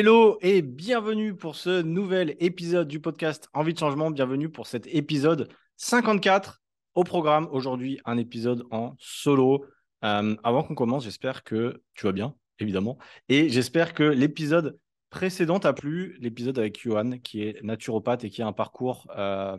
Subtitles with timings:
[0.00, 4.10] Hello et bienvenue pour ce nouvel épisode du podcast Envie de changement.
[4.10, 6.62] Bienvenue pour cet épisode 54
[6.94, 7.46] au programme.
[7.52, 9.66] Aujourd'hui, un épisode en solo.
[10.02, 12.96] Euh, avant qu'on commence, j'espère que tu vas bien, évidemment.
[13.28, 14.78] Et j'espère que l'épisode
[15.10, 19.58] précédent t'a plu, l'épisode avec Johan, qui est naturopathe et qui a un parcours euh,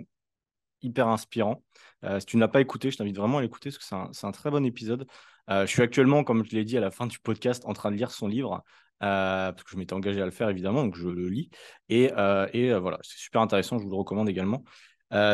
[0.82, 1.64] hyper inspirant.
[2.04, 4.26] Euh, si tu ne l'as pas écouté, je t'invite vraiment à l'écouter parce que c'est
[4.26, 5.06] un, très bon épisode.
[5.48, 7.96] je suis actuellement, comme je l'ai dit à la fin du podcast, en train de
[7.96, 8.64] lire son livre.
[9.02, 11.50] Euh, parce que je m'étais engagé à le faire évidemment, donc je le lis.
[11.90, 14.64] Et, euh, et euh, voilà, c'est super intéressant, je vous le recommande également.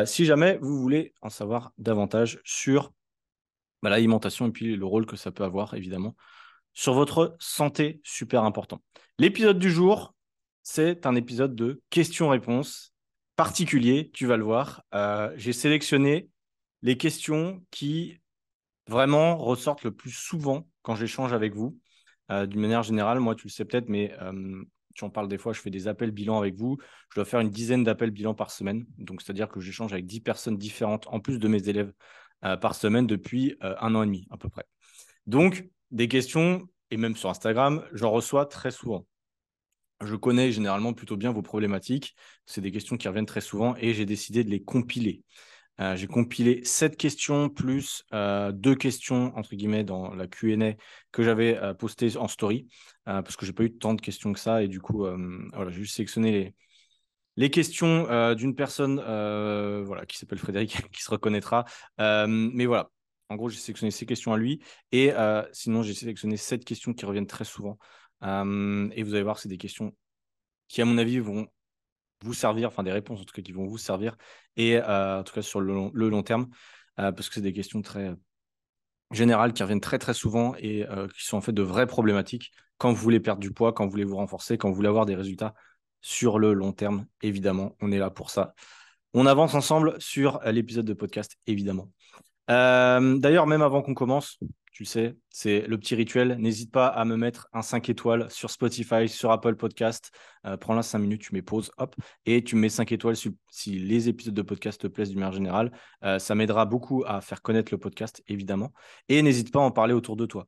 [0.06, 2.92] si jamais vous voulez en savoir davantage sur
[3.82, 6.16] bah, l'alimentation et puis le rôle que ça peut avoir évidemment
[6.72, 8.82] sur votre santé, super important.
[9.18, 10.14] L'épisode du jour,
[10.62, 12.94] c'est un épisode de questions-réponses
[13.36, 14.82] particulier, tu vas le voir.
[15.36, 16.28] J'ai sélectionné
[16.82, 18.18] les questions qui
[18.88, 21.78] vraiment ressortent le plus souvent quand j'échange avec vous.
[22.30, 24.62] Euh, d'une manière générale, moi, tu le sais peut-être, mais euh,
[24.94, 26.78] tu en parles des fois, je fais des appels bilan avec vous.
[27.10, 28.86] Je dois faire une dizaine d'appels bilan par semaine.
[28.98, 31.92] Donc, c'est-à-dire que j'échange avec 10 personnes différentes, en plus de mes élèves,
[32.44, 34.64] euh, par semaine depuis un an et demi, à peu près.
[35.26, 39.06] Donc, des questions, et même sur Instagram, j'en reçois très souvent.
[40.00, 42.14] Je connais généralement plutôt bien vos problématiques.
[42.46, 45.24] C'est des questions qui reviennent très souvent et j'ai décidé de les compiler.
[45.80, 50.74] Euh, j'ai compilé sept questions plus euh, deux questions, entre guillemets, dans la QA
[51.12, 52.66] que j'avais euh, postées en story,
[53.04, 54.62] parce que j'ai pas eu tant de questions que ça.
[54.62, 55.06] Et du coup,
[55.54, 56.54] voilà, j'ai juste sélectionné les,
[57.36, 61.64] les questions d'une personne voilà, qui s'appelle Frédéric, qui se reconnaîtra.
[61.98, 62.90] mais voilà,
[63.30, 64.60] en gros, j'ai sélectionné ces questions à lui.
[64.92, 65.12] Et
[65.52, 67.78] sinon, j'ai sélectionné sept questions qui reviennent très souvent.
[68.22, 69.94] et vous allez voir, c'est des questions
[70.68, 71.46] qui, à mon avis, vont
[72.22, 74.16] vous servir, enfin des réponses en tout cas qui vont vous servir,
[74.56, 76.48] et euh, en tout cas sur le long, terme,
[76.98, 78.14] euh, parce que c'est des questions très
[79.10, 82.50] générales qui reviennent très très souvent et euh, qui sont en fait de vraies problématiques
[82.76, 85.06] quand vous voulez perdre du poids, quand vous voulez vous renforcer, quand vous voulez avoir
[85.06, 85.54] des résultats
[86.00, 88.54] sur le long terme, évidemment, on est là pour ça.
[89.14, 91.90] On avance ensemble sur l'épisode de podcast, évidemment.
[92.46, 94.38] D'ailleurs, même avant qu'on commence,
[94.78, 96.36] tu sais, c'est le petit rituel.
[96.38, 100.12] N'hésite pas à me mettre un 5 étoiles sur Spotify, sur Apple Podcast.
[100.46, 101.96] Euh, prends là 5 minutes, tu mets pause, hop,
[102.26, 103.34] et tu mets 5 étoiles si,
[103.66, 105.72] les épisodes de podcast te plaisent d'une manière générale.
[106.04, 108.72] Euh, ça m'aidera beaucoup à faire connaître le podcast, évidemment.
[109.08, 110.46] Et n'hésite pas à en parler autour de toi.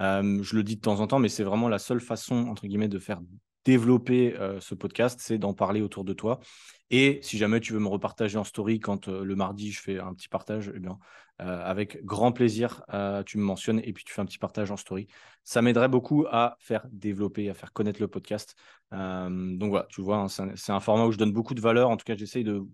[0.00, 2.66] Euh, je le dis de temps en temps, mais c'est vraiment la seule façon, entre
[2.66, 3.20] guillemets, de faire
[3.68, 6.40] développer ce podcast, c'est d'en parler autour de toi.
[6.90, 10.14] Et si jamais tu veux me repartager en story quand le mardi je fais un
[10.14, 10.98] petit partage, eh bien,
[11.40, 14.72] euh, avec grand plaisir, euh, tu me mentionnes et puis tu fais un petit partage
[14.72, 15.06] en story.
[15.44, 18.56] Ça m'aiderait beaucoup à faire développer, à faire connaître le podcast.
[18.92, 21.90] Euh, donc voilà, tu vois, hein, c'est un, format où je donne beaucoup de valeur.
[21.90, 22.66] En tout cas, j'essaye de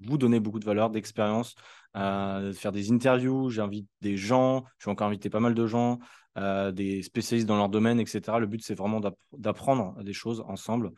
[0.00, 1.56] vous donner beaucoup de valeur, d'expérience,
[1.94, 3.50] de faire des interviews.
[3.50, 5.98] J'invite des gens, je vais encore inviter pas mal de gens,
[6.36, 8.38] des spécialistes dans leur domaine, etc.
[8.38, 9.00] Le but, c'est vraiment
[9.32, 10.92] d'apprendre des choses ensemble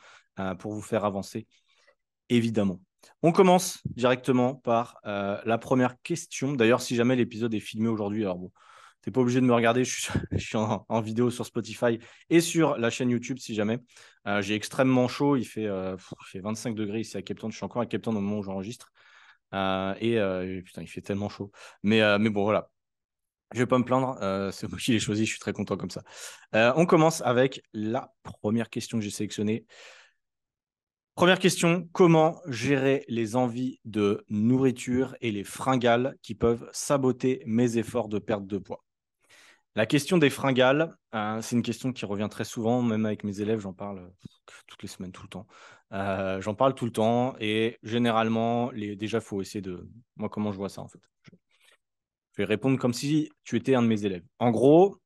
[0.59, 1.47] pour vous faire avancer,
[2.29, 2.81] évidemment.
[3.23, 6.53] On commence directement par euh, la première question.
[6.53, 8.53] D'ailleurs, si jamais l'épisode est filmé aujourd'hui, alors bon,
[9.03, 11.99] tu n'es pas obligé de me regarder, je suis, en, vidéo sur Spotify
[12.31, 13.79] et sur la chaîne YouTube si jamais.
[14.27, 15.97] Euh, j'ai extrêmement chaud, il fait, euh,
[16.27, 18.39] fait 25 degrés ici à Cape Town, je suis encore à Cape Town au moment
[18.39, 18.93] où j'enregistre.
[19.53, 21.51] et putain, il fait tellement chaud.
[21.83, 22.71] Mais, mais bon, voilà.
[23.55, 24.19] Je vais pas me plaindre,
[24.53, 26.03] c'est moi qui l'ai choisi, je suis très content comme ça.
[26.53, 29.65] on commence avec la première question que j'ai sélectionnée.
[31.19, 37.77] Première question, comment gérer les envies de nourriture et les fringales qui peuvent saboter mes
[37.77, 38.85] efforts de perte de poids?
[39.75, 43.41] La question des fringales, euh, c'est une question qui revient très souvent, même avec mes
[43.41, 44.09] élèves, j'en parle euh,
[44.69, 45.49] toutes les semaines, tout le temps.
[45.93, 49.89] Euh, j'en parle tout le temps et généralement, déjà, il faut essayer de...
[50.15, 51.01] Moi, comment je vois ça en fait?
[52.39, 54.23] Je vais répondre comme si tu étais un de mes élèves.
[54.39, 54.97] En gros,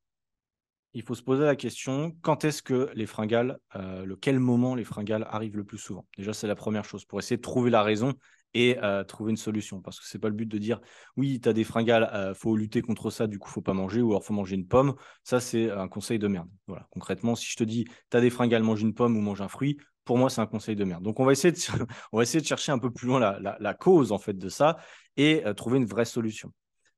[0.93, 4.75] il faut se poser la question quand est-ce que les fringales, euh, le quel moment
[4.75, 6.07] les fringales arrivent le plus souvent?
[6.19, 8.13] Déjà, c'est la première chose pour essayer de trouver la raison
[8.53, 9.81] et euh, trouver une solution.
[9.81, 10.83] Parce que c'est pas le but de dire
[11.17, 14.03] oui, tu as des fringales, euh, faut lutter contre ça, du coup, faut pas manger,
[14.03, 14.95] ou alors faut manger une pomme.
[15.25, 16.51] Ça, c'est un conseil de merde.
[16.67, 16.87] Voilà.
[16.91, 19.49] Concrètement, si je te dis tu as des fringales, mange une pomme ou mange un
[19.49, 21.03] fruit, pour moi, c'est un conseil de merde.
[21.03, 21.59] Donc, on va essayer de,
[22.13, 24.77] on va essayer de chercher un peu plus loin la, cause en fait de ça
[25.17, 26.53] et trouver une vraie solution.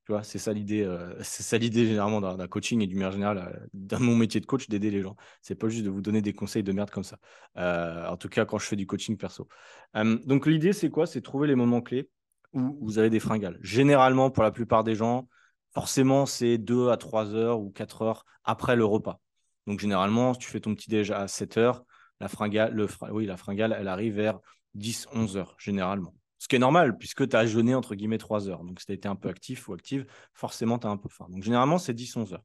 [0.05, 3.13] Tu vois, c'est ça l'idée, euh, c'est ça l'idée généralement d'un coaching et du manière
[3.13, 5.17] général euh, dans mon métier de coach d'aider les gens.
[5.41, 7.19] C'est pas juste de vous donner des conseils de merde comme ça.
[7.57, 9.49] Euh, en tout cas, quand je fais du coaching perso.
[9.95, 11.07] donc l'idée, c'est quoi?
[11.07, 12.11] C'est trouver les moments clés
[12.53, 13.59] où vous avez des fringales.
[13.63, 15.27] Généralement, pour la plupart des gens,
[15.73, 19.21] forcément, c'est 2 à 3 heures ou 4 heures après le repas.
[19.67, 21.85] Donc généralement, si tu fais ton petit déj à 7 heures,
[22.21, 24.39] la fringale, le, oui, la fringale, elle arrive vers
[24.75, 26.15] 10, 11 heures généralement.
[26.45, 28.65] Ce qui est normal, puisque tu as jeûné entre guillemets 3 heures.
[28.65, 30.05] Donc, si tu as été un peu actif ou active,
[30.35, 31.27] forcément, tu as un peu faim.
[31.31, 32.45] Donc, généralement, c'est 10-11 heures.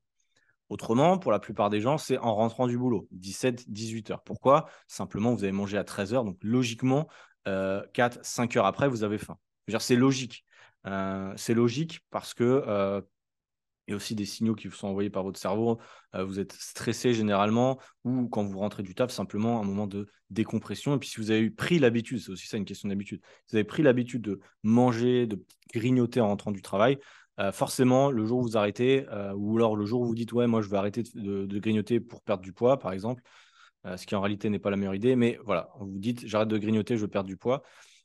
[0.69, 4.23] Autrement, pour la plupart des gens, c'est en rentrant du boulot, 17-18 heures.
[4.23, 4.69] Pourquoi?
[4.87, 7.09] Simplement, vous avez mangé à 13 heures, donc logiquement,
[7.45, 9.37] 4-5 heures après, vous avez faim.
[9.79, 10.45] C'est logique.
[11.35, 13.18] c'est logique parce que il
[13.93, 15.79] a aussi des signaux qui vous sont envoyés par votre cerveau.
[16.15, 20.07] Euh, vous êtes stressé généralement ou quand vous rentrez du taf, simplement un moment de
[20.29, 20.95] décompression.
[20.95, 23.63] Et puis si vous avez pris l'habitude, c'est aussi ça une question d'habitude, vous avez
[23.63, 25.43] pris l'habitude de manger, de
[25.73, 26.97] grignoter en rentrant du travail,
[27.39, 30.33] euh, forcément, le jour où vous arrêtez, euh, ou alors le jour où vous dites,
[30.33, 33.23] ouais, moi je vais arrêter de, grignoter pour perdre du poids, par exemple,
[33.95, 36.57] ce qui en réalité n'est pas la meilleure idée, mais voilà, vous dites, j'arrête de
[36.57, 37.63] grignoter, je perdre du poids.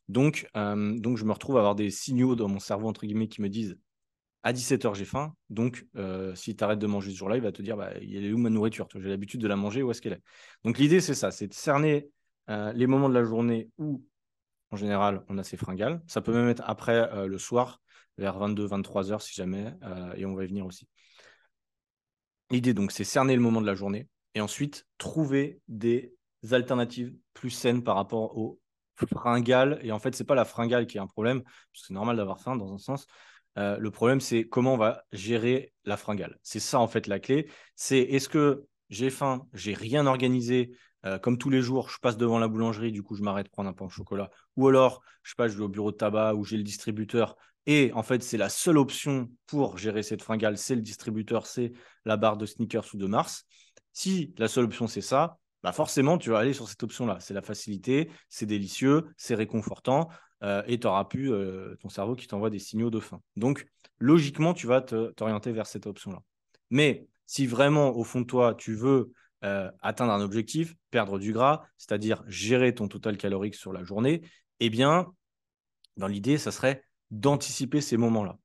[0.08, 3.42] Donc, donc, je me retrouve à avoir des signaux dans mon cerveau, entre guillemets, qui
[3.42, 3.76] me disent
[4.44, 5.34] à 17h, j'ai faim.
[5.48, 8.32] Donc, euh, si tu de manger ce jour-là, il va te dire bah, il est
[8.32, 8.86] où ma nourriture?
[8.94, 10.22] J'ai l'habitude de la manger, où est-ce qu'elle est?
[10.64, 12.10] Donc, l'idée, c'est ça c'est de cerner
[12.50, 14.04] euh, les moments de la journée où,
[14.70, 16.02] en général, on a ces fringales.
[16.06, 17.80] Ça peut même être après euh, le soir,
[18.18, 19.72] vers 22, 23 h si jamais,
[20.16, 20.86] et on va y venir aussi.
[22.50, 26.14] L'idée, donc, c'est cerner le moment de la journée et ensuite trouver des
[26.52, 28.60] alternatives plus saines par rapport aux
[29.16, 29.80] fringales.
[29.82, 31.42] Et en fait, c'est pas la fringale qui est un problème,
[31.72, 33.06] c'est normal d'avoir faim dans un sens.
[33.58, 36.38] Euh, le problème, c'est comment on va gérer la fringale.
[36.42, 37.48] C'est ça, en fait, la clé.
[37.76, 42.16] C'est est-ce que j'ai faim, j'ai rien organisé, euh, comme tous les jours, je passe
[42.16, 44.30] devant la boulangerie, du coup, je m'arrête prendre un pain au chocolat.
[44.56, 47.36] Ou alors, je sais pas, je vais au bureau de tabac où j'ai le distributeur.
[47.66, 51.72] Et en fait, c'est la seule option pour gérer cette fringale, c'est le distributeur, c'est
[52.04, 53.46] la barre de sneakers ou de Mars.
[53.92, 57.16] Si la seule option, c'est ça, bah forcément, tu vas aller sur cette option-là.
[57.20, 60.10] C'est la facilité, c'est délicieux, c'est réconfortant.
[60.42, 63.22] Euh, et tu auras pu euh, ton cerveau qui t'envoie des signaux de faim.
[63.36, 63.66] Donc,
[63.98, 66.20] logiquement, tu vas t'orienter vers cette option-là.
[66.68, 69.12] Mais si vraiment, au fond de toi, tu veux
[69.42, 74.20] euh, atteindre un objectif, perdre du gras, c'est-à-dire gérer ton total calorique sur la journée,
[74.60, 75.14] eh bien,
[75.96, 78.36] dans l'idée, ça serait d'anticiper ces moments-là.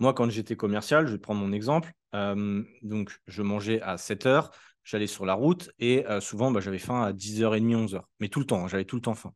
[0.00, 1.92] Moi, quand j'étais commercial, je vais prendre mon exemple.
[2.12, 4.50] donc, je mangeais à 7 heures,
[4.88, 8.00] j'allais sur la route et souvent, bah, j'avais faim à 10h30, 11h.
[8.20, 9.32] Mais tout le temps, hein, j'avais tout le temps faim.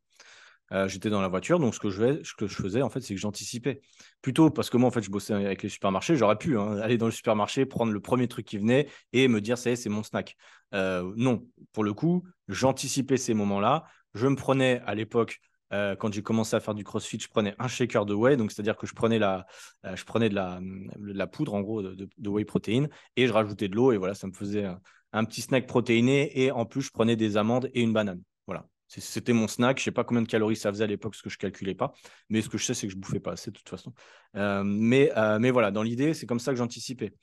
[0.73, 3.81] Euh, j'étais dans la voiture, donc ce que je, faisais, en fait, c'est que j'anticipais.
[4.21, 6.97] Plutôt parce que moi, en fait, je bossais avec les supermarchés, j'aurais pu hein, aller
[6.97, 10.35] dans le supermarché, prendre le premier truc qui venait et me dire, c'est mon snack.
[10.73, 13.83] Euh, non, pour le coup, j'anticipais ces moments-là.
[14.15, 15.39] Je me prenais à l'époque
[15.73, 18.51] euh, quand j'ai commencé à faire du crossfit, je prenais un shaker de whey, donc
[18.51, 19.45] c'est-à-dire que je prenais, la,
[19.83, 20.59] je prenais de, la,
[20.99, 24.27] la poudre en gros de, whey protéine et je rajoutais de l'eau et voilà, ça
[24.27, 24.65] me faisait
[25.11, 28.21] un, petit snack protéiné et en plus je prenais des amandes et une banane.
[28.47, 29.79] Voilà, c'était mon snack.
[29.79, 31.93] Je sais pas combien de calories ça faisait à l'époque, parce que je calculais pas.
[32.29, 33.93] Mais ce que je sais, c'est que je bouffais pas assez de toute façon.
[34.35, 37.13] Euh, mais, euh, mais voilà, dans l'idée, c'est comme ça que j'anticipais.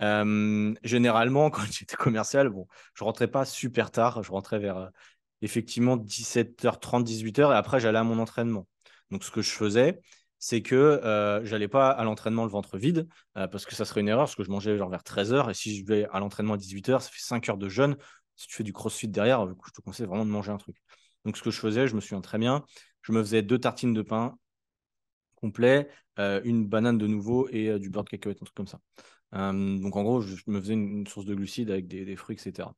[0.00, 4.22] Euh, généralement, quand j'étais commercial, bon, je rentrais pas super tard.
[4.22, 4.90] Je rentrais vers
[5.42, 8.66] effectivement 17h30, 18h, et après j'allais à mon entraînement.
[9.10, 10.00] Donc ce que je faisais,
[10.38, 11.00] c'est que
[11.42, 14.34] je j'allais pas à l'entraînement le ventre vide, parce que ça serait une erreur, parce
[14.34, 17.10] que je mangeais genre vers 13h, et si je vais à l'entraînement à 18h, ça
[17.10, 17.96] fait 5 heures de jeûne.
[18.36, 20.76] Si tu fais du crossfit derrière, je te conseille vraiment de manger un truc.
[21.24, 22.64] Donc, ce que je faisais, je me souviens très bien,
[23.02, 24.36] je me faisais deux tartines de pain
[25.36, 25.88] complet,
[26.18, 28.80] euh, une banane de nouveau et euh, du beurre de cacahuète, un truc comme ça.
[29.34, 32.68] Euh, donc, en gros, je, me faisais une, source de glucides avec des, fruits, etc.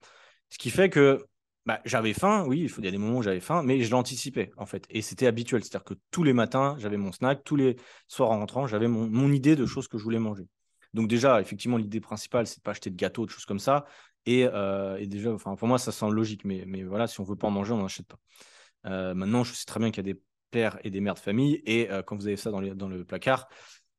[0.51, 1.25] Ce qui fait que
[1.67, 4.51] bah, j'avais faim, oui, il y a des moments où j'avais faim, mais je l'anticipais,
[4.59, 4.87] en fait.
[4.91, 5.65] Et c'était habituel.
[5.65, 9.33] C'est-à-dire que tous les matins, j'avais mon snack, tous les soirs en rentrant, j'avais mon,
[9.33, 10.47] idée de choses que je voulais manger.
[10.93, 13.87] Donc déjà, effectivement, l'idée principale, c'est de pas acheter de gâteaux, de choses comme ça.
[14.29, 17.49] Euh, et, déjà, enfin, pour moi, ça semble logique, mais, voilà, si on veut pas
[17.49, 18.19] en manger, on n'en achète pas.
[18.87, 21.19] Euh, maintenant, je sais très bien qu'il y a des pères et des mères de
[21.19, 23.49] famille, et euh, quand vous avez ça dans, le placard,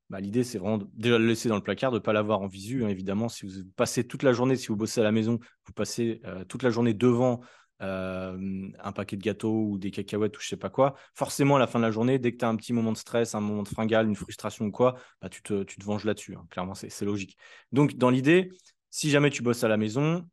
[0.09, 2.47] bah, l'idée, c'est vraiment de, le laisser dans le placard, de ne pas l'avoir en
[2.47, 2.85] visu.
[2.85, 5.73] Hein, évidemment, si vous passez toute la journée, si vous bossez à la maison, vous
[5.73, 7.41] passez toute la journée devant
[7.79, 11.67] un paquet de gâteaux ou des cacahuètes ou je sais pas quoi, forcément à la
[11.67, 13.63] fin de la journée, dès que tu as un petit moment de stress, un moment
[13.63, 16.35] de fringale, une frustration ou quoi, bah, tu, te, tu te venges là-dessus.
[16.35, 16.45] Hein.
[16.49, 17.37] Clairement, c'est logique.
[17.71, 18.49] Donc, dans l'idée,
[18.89, 20.27] si jamais tu bosses à la maison,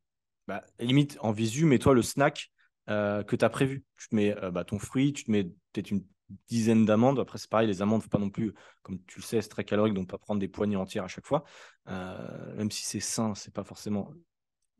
[0.46, 2.50] bah, limite en visu, mets-toi le snack
[2.86, 3.84] que tu as prévu.
[3.96, 6.04] Tu te mets bah, ton fruit, tu te mets peut-être une
[6.48, 7.18] dizaine d'amandes.
[7.18, 9.64] Après, c'est pareil, les amandes, faut pas non plus, comme tu le sais, c'est très
[9.64, 11.44] calorique, donc pas prendre des poignées entières à chaque fois.
[11.86, 14.12] Même si c'est sain, c'est pas forcément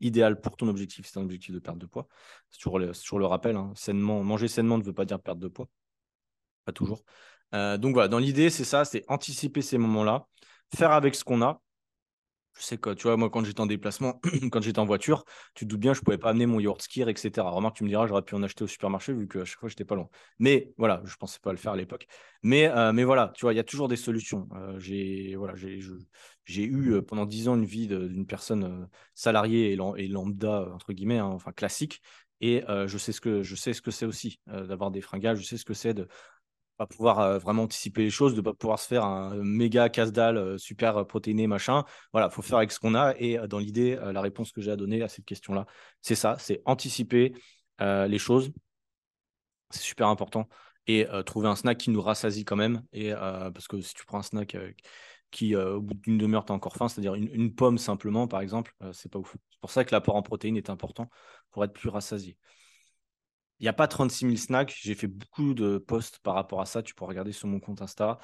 [0.03, 1.07] idéal pour ton objectif.
[1.07, 2.07] C'est un objectif de perte de poids.
[2.49, 3.55] C'est toujours, le, rappel.
[3.55, 3.73] Hein.
[3.93, 5.67] Manger sainement ne veut pas dire perdre de poids.
[6.65, 7.03] Pas toujours.
[7.51, 10.27] donc voilà, dans l'idée, c'est ça, c'est anticiper ces moments-là,
[10.75, 11.61] faire avec ce qu'on a
[12.55, 15.65] je sais que, tu vois, moi, quand j'étais en déplacement, quand j'étais en voiture, tu
[15.65, 17.49] te doutes bien, je ne pouvais pas amener mon yaourt skier, etc.
[17.49, 19.85] Remarque, tu me diras, j'aurais pu en acheter au supermarché vu que chaque fois, j'étais
[19.85, 20.09] pas loin.
[20.39, 22.07] Mais voilà, je ne pensais pas le faire à l'époque.
[22.43, 24.47] Mais, euh, mais voilà, tu vois, il y a toujours des solutions.
[24.55, 30.07] Euh, j'ai voilà, j'ai eu euh, pendant dix ans une vie d'une personne salariée et,
[30.07, 32.01] lambda, entre guillemets, hein, enfin classique.
[32.41, 35.43] Et je sais ce que je sais ce que c'est aussi d'avoir des fringales, je
[35.43, 36.09] sais ce que c'est de
[36.77, 41.05] pas pouvoir vraiment anticiper les choses, de pas pouvoir se faire un méga casse-dalle super
[41.05, 41.83] protéiné, machin.
[42.11, 43.13] Voilà, faut faire avec ce qu'on a.
[43.17, 45.65] Et dans l'idée, la réponse que j'ai à donner à cette question-là,
[46.01, 47.33] c'est ça, c'est anticiper
[47.79, 48.51] les choses.
[49.69, 50.47] C'est super important.
[50.87, 52.81] Et trouver un snack qui nous rassasie quand même.
[52.91, 54.57] Parce que si tu prends un snack
[55.31, 58.75] qui, au bout d'une demi-heure, tu as encore faim, c'est-à-dire une, pomme simplement, par exemple,
[58.93, 59.35] c'est pas ouf.
[59.51, 61.09] C'est pour ça que l'apport en protéines est important
[61.51, 62.37] pour être plus rassasié.
[63.63, 64.75] Il n'y a pas 36 000 snacks.
[64.77, 66.83] J'ai fait beaucoup de posts par rapport à ça.
[66.83, 68.19] Tu peux regarder sur mon compte Insta.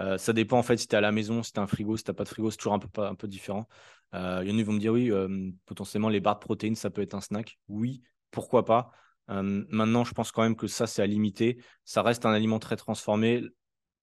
[0.00, 1.66] Euh, ça dépend en fait si tu es à la maison, si tu as un
[1.66, 3.66] frigo, si tu pas de frigo, c'est toujours un peu, un peu différent.
[4.12, 6.40] Euh, il y en a qui vont me dire oui, euh, potentiellement les barres de
[6.40, 7.58] protéines, ça peut être un snack.
[7.68, 8.90] Oui, pourquoi pas.
[9.28, 11.56] maintenant, je pense quand même que ça, c'est à limiter.
[11.86, 13.44] Ça reste un aliment très transformé.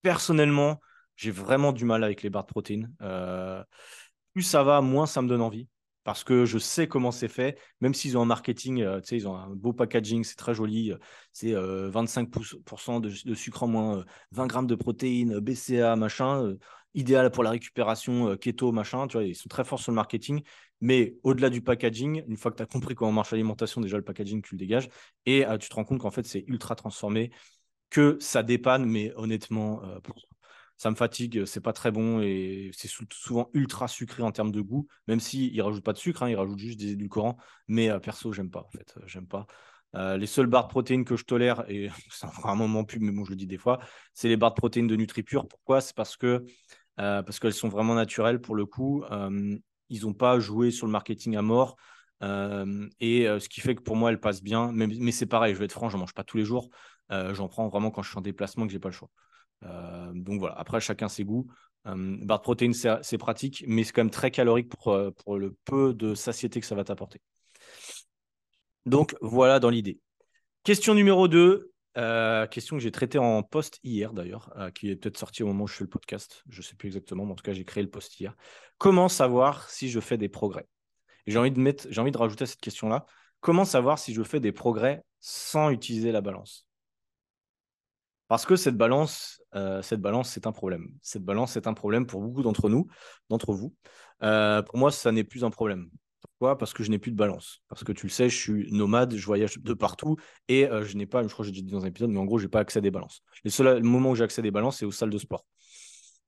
[0.02, 0.80] Personnellement,
[1.16, 2.92] j'ai vraiment du mal avec les barres de protéines.
[4.34, 5.68] plus ça va, moins ça me donne envie
[6.04, 9.36] parce que je sais comment c'est fait, même s'ils ont un marketing, euh, ils ont
[9.36, 10.98] un beau packaging, c'est très joli, euh,
[11.34, 16.56] c'est 25% euh, de, sucre en moins, 20 grammes de protéines, BCA, machin,
[16.94, 20.42] idéal pour la récupération, keto, machin, tu vois, ils sont très forts sur le marketing,
[20.82, 24.04] mais au-delà du packaging, une fois que tu as compris comment marche l'alimentation, déjà le
[24.04, 24.90] packaging, tu le dégages,
[25.26, 27.32] et tu te rends compte qu'en fait, c'est ultra transformé,
[27.90, 29.82] que ça dépanne, mais honnêtement,
[30.80, 34.62] ça me fatigue, c'est pas très bon et c'est souvent ultra sucré en termes de
[34.62, 37.36] goût, même s'ils ne rajoutent pas de sucre, hein, ils rajoutent juste des édulcorants.
[37.68, 39.46] Mais euh, perso, j'aime pas en fait, euh, j'aime pas.
[39.96, 43.12] Euh, les seules barres de protéines que je tolère, et c'est un moment plus, mais
[43.12, 43.80] bon, je le dis des fois,
[44.14, 45.50] c'est les barres de protéines de NutriPure.
[45.50, 45.82] Pourquoi?
[45.82, 46.46] C'est parce que
[46.96, 49.04] parce qu'elles sont vraiment naturelles pour le coup.
[49.90, 51.76] ils n'ont pas joué sur le marketing à mort.
[52.22, 54.72] et ce qui fait que pour moi, elles passent bien.
[54.74, 56.70] Mais, c'est pareil, je vais être franc, je mange pas tous les jours.
[57.10, 59.10] J'en prends vraiment quand je suis en déplacement que j'ai pas le choix.
[59.64, 61.48] Euh, donc voilà, après, chacun ses goûts.
[61.88, 65.38] Euh, barre de protéines, c'est pratique, mais c'est quand même très calorique pour, euh, pour
[65.38, 67.22] le peu de satiété que ça va t'apporter.
[68.86, 70.00] Donc voilà dans l'idée.
[70.64, 71.72] Question numéro 2,
[72.50, 75.68] question que j'ai traitée en post hier d'ailleurs, qui est peut-être sortie au moment où
[75.68, 76.44] je fais le podcast.
[76.50, 78.36] Je ne sais plus exactement, mais en tout cas, j'ai créé le post hier.
[78.78, 80.68] Comment savoir si je fais des progrès?
[81.28, 83.06] J'ai envie, de j'ai envie de rajouter à cette question-là.
[83.42, 86.69] Comment savoir si je fais des progrès sans utiliser la balance?
[88.30, 90.88] Parce que cette balance, euh, cette balance, c'est un problème.
[91.02, 92.88] Cette balance, c'est un problème pour beaucoup d'entre nous,
[93.30, 93.74] d'entre vous.
[94.22, 95.90] Euh, pour moi, ça n'est plus un problème.
[96.22, 96.56] Pourquoi?
[96.58, 97.64] Parce que je n'ai plus de balance.
[97.70, 100.16] Parce que tu le sais, je suis nomade, je voyage de partout
[100.48, 102.26] et euh, je n'ai pas, je crois que j'ai dit dans un épisode, mais en
[102.26, 103.24] gros, je n'ai pas accès à des balances.
[103.44, 105.46] Les seuls moments où j'ai accès à des balances, c'est aux salles de sport.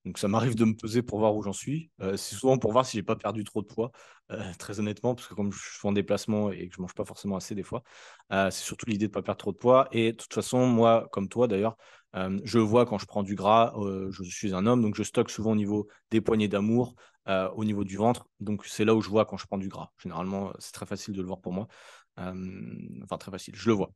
[0.06, 1.92] Donc ça m'arrive de me peser pour voir où j'en suis.
[2.00, 3.92] c'est souvent pour voir si j'ai pas perdu trop de poids,
[4.60, 7.36] très honnêtement, parce que comme je suis en déplacement et que je mange pas forcément
[7.36, 7.84] assez des fois,
[8.32, 9.88] c'est surtout l'idée de pas perdre trop de poids.
[9.92, 11.78] Et de toute façon, moi, comme toi d'ailleurs,
[12.16, 13.74] je vois quand je prends du gras,
[14.12, 16.96] je suis un homme, donc je stocke souvent au niveau des poignées d'amour,
[17.28, 18.28] au niveau du ventre.
[18.40, 19.92] Donc c'est là où je vois quand je prends du gras.
[20.02, 21.68] Généralement, c'est très facile de le voir pour moi.
[22.18, 23.92] enfin, très facile, je le vois.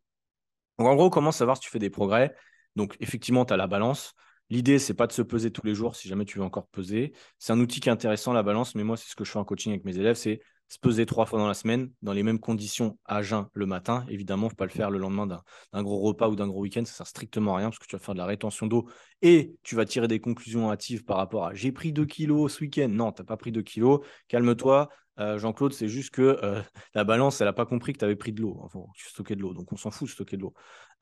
[0.80, 2.36] Donc en gros, comment savoir si tu fais des progrès?
[2.76, 4.14] Donc effectivement, tu as la balance.
[4.50, 7.14] L'idée, c'est pas de se peser tous les jours si jamais tu veux encore peser.
[7.40, 9.40] C'est un outil qui est intéressant, la balance, mais moi, c'est ce que je fais
[9.40, 12.24] en coaching avec mes élèves, c'est se peser trois fois dans la semaine, dans les
[12.24, 14.06] mêmes conditions à jeun le matin.
[14.10, 16.62] Évidemment, il ne faut pas le faire le lendemain d'un gros repas ou d'un gros
[16.62, 18.66] week-end, ça ne sert strictement à rien parce que tu vas faire de la rétention
[18.68, 18.88] d'eau
[19.22, 22.62] et tu vas tirer des conclusions hâtives par rapport à j'ai pris 2 kilos ce
[22.62, 22.90] week-end.
[22.90, 24.90] Non, tu n'as pas pris 2 kilos, calme-toi.
[25.20, 26.62] Euh, Jean-Claude, c'est juste que euh,
[26.94, 28.60] la balance, elle n'a pas compris que tu avais pris de l'eau.
[28.62, 30.54] Enfin, tu stockais de l'eau, donc on s'en fout de stocker de l'eau.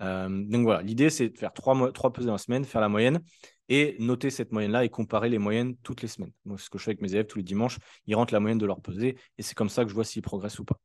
[0.02, 1.76] Euh, donc voilà, l'idée, c'est de faire trois,
[2.14, 3.22] pesées dans la semaine, faire la moyenne
[3.70, 6.32] et noter cette moyenne-là et comparer les moyennes toutes les semaines.
[6.58, 7.78] C'est ce que je fais avec mes élèves tous les dimanches.
[8.08, 10.22] Ils rentrent la moyenne de leur pesée et c'est comme ça que je vois s'ils
[10.22, 10.80] progressent ou pas.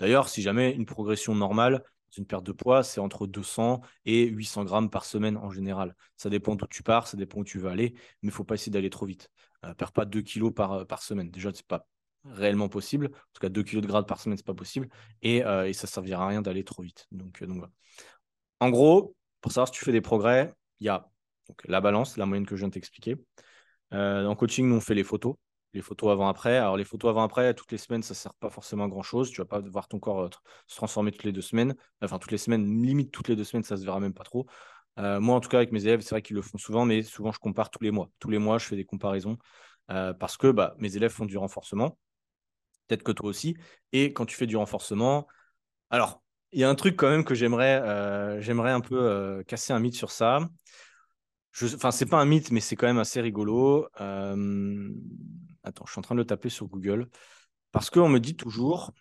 [0.00, 1.82] D'ailleurs, si jamais une progression normale,
[2.18, 5.96] une perte de poids, c'est entre 200 et 800 grammes par semaine en général.
[6.16, 8.44] Ça dépend d'où tu pars, ça dépend où tu veux aller, mais il ne faut
[8.44, 9.30] pas essayer d'aller trop vite.
[9.64, 11.30] Euh, perds pas 2 kilos par, par semaine.
[11.30, 11.86] Déjà, ce n'est pas
[12.24, 13.06] réellement possible.
[13.06, 14.88] En tout cas, 2 kilos de gras par semaine, ce n'est pas possible.
[15.22, 17.06] Et, euh, ça ne servira à rien d'aller trop vite.
[17.12, 17.72] Donc, donc voilà.
[18.60, 21.08] En gros, pour savoir si tu fais des progrès, il y a
[21.48, 23.16] donc, la balance, la moyenne que je viens de t'expliquer.
[23.92, 25.36] Euh, en coaching, nous, on fait les photos,
[25.72, 26.56] les photos avant-après.
[26.56, 29.30] Alors, les photos avant-après, toutes les semaines, ça ne sert pas forcément à grand-chose.
[29.30, 30.30] Tu ne vas pas voir ton corps euh,
[30.66, 31.74] se transformer toutes les deux semaines.
[32.02, 34.24] Enfin, toutes les semaines, limite toutes les deux semaines, ça ne se verra même pas
[34.24, 34.46] trop.
[34.98, 37.02] Euh, moi, en tout cas, avec mes élèves, c'est vrai qu'ils le font souvent, mais
[37.02, 38.10] souvent, je compare tous les mois.
[38.20, 39.38] Tous les mois, je fais des comparaisons
[39.86, 41.98] parce que bah, mes élèves font du renforcement.
[42.88, 43.56] Peut-être que toi aussi.
[43.92, 45.26] Et quand tu fais du renforcement,
[45.90, 46.22] alors,
[46.52, 49.96] il y a un truc quand même que j'aimerais j'aimerais un peu casser un mythe
[49.96, 50.40] sur ça.
[51.62, 53.86] Enfin, c'est pas un mythe, mais c'est quand même assez rigolo.
[54.00, 54.90] Euh,
[55.62, 57.08] attends, je suis en train de le taper sur Google.
[57.72, 58.92] Parce qu'on me dit toujours,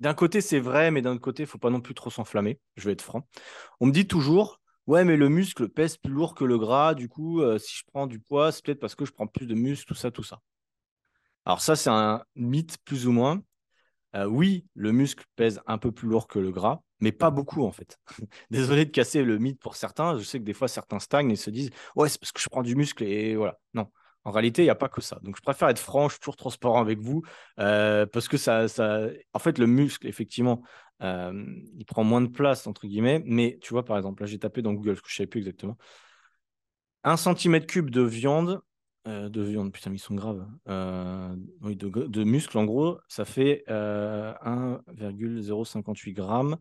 [0.00, 2.60] d'un côté c'est vrai, mais d'un autre côté, il faut pas non plus trop s'enflammer.
[2.76, 3.28] Je vais être franc.
[3.80, 6.94] On me dit toujours, ouais, mais le muscle pèse plus lourd que le gras.
[6.94, 9.46] Du coup, euh, si je prends du poids, c'est peut-être parce que je prends plus
[9.46, 10.40] de muscle, tout ça, tout ça.
[11.46, 13.42] Alors ça, c'est un mythe plus ou moins.
[14.28, 17.72] oui, le muscle pèse un peu plus lourd que le gras, mais pas beaucoup en
[17.72, 17.98] fait.
[18.50, 20.18] Désolé de casser le mythe pour certains.
[20.18, 22.48] Je sais que des fois certains stagnent et se disent ouais c'est parce que je
[22.48, 23.58] prends du muscle et voilà.
[23.74, 23.88] Non,
[24.24, 25.18] en réalité il n'y a pas que ça.
[25.22, 27.22] Donc je préfère être franc, je suis toujours transparent avec vous
[27.60, 30.62] euh, parce que ça, ça, en fait le muscle effectivement
[31.02, 31.44] euh,
[31.76, 33.22] il prend moins de place entre guillemets.
[33.26, 35.40] Mais tu vois par exemple là j'ai tapé dans Google ce que je savais plus
[35.40, 35.76] exactement.
[37.04, 38.60] Un centimètre cube de viande
[39.06, 40.46] euh, de viande, putain, ils sont graves.
[41.62, 46.56] oui, de, muscles, en gros, ça fait 1,058 grammes.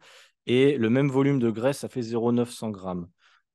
[0.47, 3.07] Et le même volume de graisse, ça fait 0,900 grammes.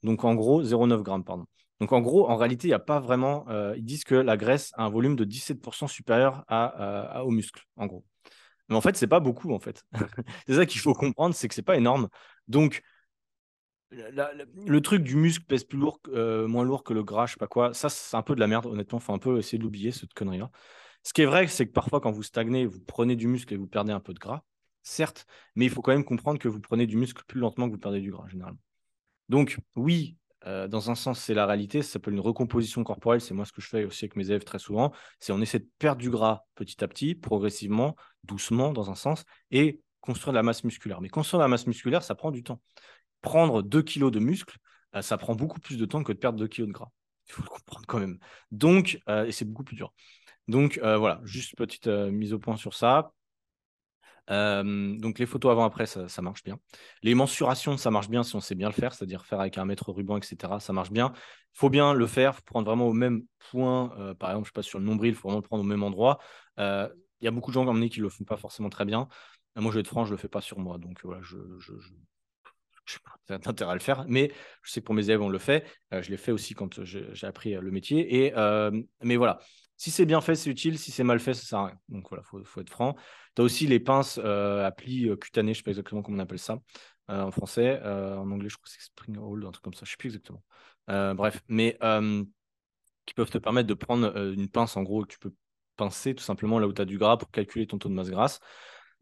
[0.03, 1.47] Donc, en gros, 0,9 grammes, pardon.
[1.81, 3.47] Donc, en gros, en réalité, il n'y a pas vraiment.
[3.77, 7.87] ils disent que la graisse a un volume de 17% supérieur à, aux muscles, en
[7.87, 8.05] gros.
[8.69, 9.85] Mais en fait, c'est pas beaucoup, en fait.
[10.47, 12.09] c'est ça qu'il faut comprendre, c'est que c'est pas énorme.
[12.49, 12.83] Donc,
[13.91, 17.39] le truc du muscle pèse plus lourd, euh, moins lourd que le gras, je sais
[17.39, 18.99] pas quoi, ça c'est un peu de la merde, honnêtement.
[18.99, 20.51] Faut un peu essayer d'oublier cette connerie-là.
[21.03, 23.57] Ce qui est vrai, c'est que parfois, quand vous stagnez, vous prenez du muscle et
[23.57, 24.43] vous perdez un peu de gras,
[24.83, 27.73] certes, mais il faut quand même comprendre que vous prenez du muscle plus lentement que
[27.73, 28.61] vous perdez du gras, généralement.
[29.29, 30.17] Donc, oui,
[30.47, 31.83] euh, dans un sens, c'est la réalité.
[31.83, 33.21] Ça s'appelle une recomposition corporelle.
[33.21, 34.93] C'est moi ce que je fais aussi avec mes élèves très souvent.
[35.19, 39.25] C'est on essaie de perdre du gras petit à petit, progressivement, doucement, dans un sens,
[39.51, 41.01] et construire de la masse musculaire.
[41.01, 42.61] Mais construire de la masse musculaire, ça prend du temps
[43.21, 44.59] prendre 2 kilos de muscle,
[44.95, 46.91] euh, ça prend beaucoup plus de temps que de perdre 2 kilos de gras.
[47.29, 48.19] Il faut le comprendre quand même.
[48.51, 49.93] Donc, euh, et c'est beaucoup plus dur.
[50.49, 53.13] Donc euh, voilà, juste petite mise au point sur ça.
[54.29, 56.59] donc les photos avant-après, ça, marche bien.
[57.03, 59.65] Les mensurations, ça marche bien si on sait bien le faire, c'est-à-dire faire avec un
[59.65, 60.59] mètre ruban, etc.
[60.61, 61.13] Ça marche bien.
[61.55, 64.15] Il faut bien le faire, il faut prendre vraiment au même point.
[64.19, 66.19] par exemple, je passe sur le nombril, il faut vraiment le prendre au même endroit.
[66.59, 69.09] Il y a beaucoup de gens comme qui ne le font pas forcément très bien.
[69.57, 70.79] Moi, je vais être franc, je ne le fais pas sur moi.
[70.79, 71.73] Donc voilà, je, je
[72.99, 74.33] n'ai pas intérêt à le faire, mais
[74.63, 75.67] je sais que pour mes élèves, on le fait.
[75.93, 78.25] Euh, je l'ai fait aussi quand j'ai appris euh, le métier.
[78.25, 78.71] Et, euh,
[79.03, 79.41] mais voilà,
[79.77, 80.79] si c'est bien fait, c'est utile.
[80.79, 81.79] Si c'est mal fait, ça sert à rien.
[81.89, 82.97] Donc voilà, il faut, être franc.
[83.35, 86.21] Tu as aussi les pinces à plis cutanés, je ne sais pas exactement comment on
[86.21, 86.59] appelle ça
[87.09, 87.81] en français.
[87.83, 89.85] en anglais, je crois que c'est spring hold, un truc comme ça.
[89.85, 90.43] Je ne sais plus exactement.
[90.87, 91.79] bref, mais
[93.07, 95.33] qui peuvent te permettre de prendre une pince, en gros, que tu peux
[95.77, 98.11] pincer tout simplement là où tu as du gras pour calculer ton taux de masse
[98.11, 98.41] grasse.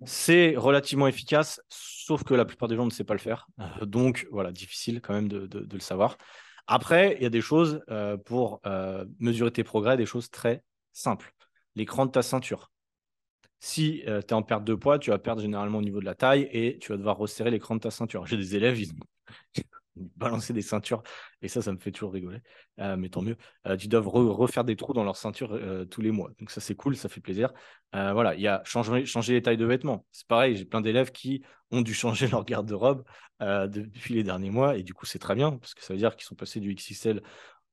[0.05, 3.49] C'est relativement efficace, sauf que la plupart des gens ne savent pas le faire.
[3.61, 6.17] Euh, donc, voilà, difficile quand même de, le savoir.
[6.67, 10.63] Après, il y a des choses euh, pour euh, mesurer tes progrès, des choses très
[10.93, 11.33] simples.
[11.75, 12.71] L'écran de ta ceinture.
[13.61, 16.15] Si tu es en perte de poids, tu vas perdre généralement au niveau de la
[16.15, 18.25] taille et tu vas devoir resserrer l'écran de ta ceinture.
[18.25, 18.93] J'ai des élèves, ils,
[20.17, 21.03] balancer des ceintures.
[21.43, 22.41] Et ça, ça me fait toujours rigoler.
[22.81, 23.37] Euh, mais tant mieux.
[23.67, 26.31] Euh, ils doivent refaire des trous dans leur ceinture euh, tous les mois.
[26.39, 27.53] Donc ça, c'est cool, ça fait plaisir.
[27.93, 30.07] voilà, il y a changer, changer les tailles de vêtements.
[30.13, 33.05] C'est pareil, j'ai plein d'élèves qui ont dû changer leur garde-robe
[33.41, 34.77] depuis les derniers mois.
[34.77, 36.75] Et du coup, c'est très bien parce que ça veut dire qu'ils sont passés du
[36.75, 37.23] XXL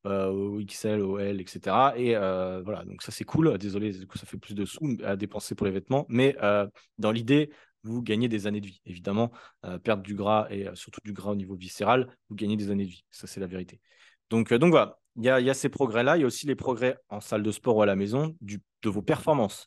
[0.05, 1.75] au XL, au L, etc.
[1.97, 3.57] Et voilà, donc ça c'est cool.
[3.57, 6.35] Désolé, ça fait plus de sous à dépenser pour les vêtements, mais
[6.99, 7.49] dans l'idée,
[7.91, 8.81] vous gagnez des années de vie.
[8.85, 9.31] Évidemment,
[9.65, 12.71] euh, perdre du gras et euh, surtout du gras au niveau viscéral, vous gagnez des
[12.71, 13.05] années de vie.
[13.11, 13.79] Ça, c'est la vérité.
[14.29, 16.17] Donc, euh, voilà, il y a, ces progrès-là.
[16.17, 18.89] Il y a aussi les progrès en salle de sport ou à la maison de
[18.89, 19.65] vos performances.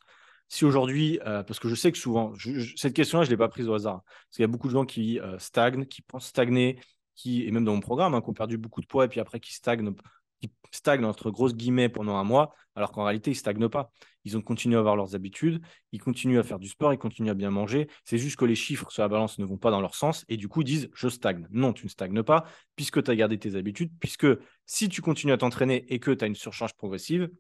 [0.51, 2.33] Si aujourd'hui, parce que je sais que souvent,
[2.77, 4.03] cette question-là, je ne l'ai pas prise au hasard.
[4.05, 6.81] Parce qu'il y a beaucoup de gens qui stagnent, qui pensent stagner,
[7.15, 9.21] qui, et même dans mon programme, hein, qui ont perdu beaucoup de poids et puis
[9.21, 9.95] après qui stagnent
[10.41, 13.91] qui stagnent entre grosses guillemets pendant un mois, alors qu'en réalité, ils ne stagnent pas.
[14.29, 15.63] Ils ont continué à avoir leurs habitudes,
[15.93, 17.89] ils continuent à faire du sport, ils continuent à bien manger.
[18.05, 20.37] C'est juste que les chiffres sur la balance ne vont pas dans leur sens et
[20.37, 21.47] du coup, disent je stagne.
[21.51, 22.45] Non, tu ne stagnes pas,
[22.77, 24.27] puisque tu as gardé tes habitudes, puisque
[24.67, 27.31] si tu continues à t'entraîner et que tu as une surcharge progressive,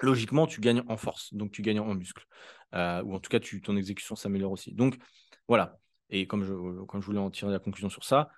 [0.00, 2.24] logiquement, tu gagnes en force, donc tu gagnes en muscle.
[2.74, 4.74] Euh, ou en tout cas, tu, ton exécution s'améliore aussi.
[4.74, 4.96] Donc
[5.46, 5.78] voilà.
[6.10, 8.28] Et comme je, comme je voulais en tirer la conclusion sur ça,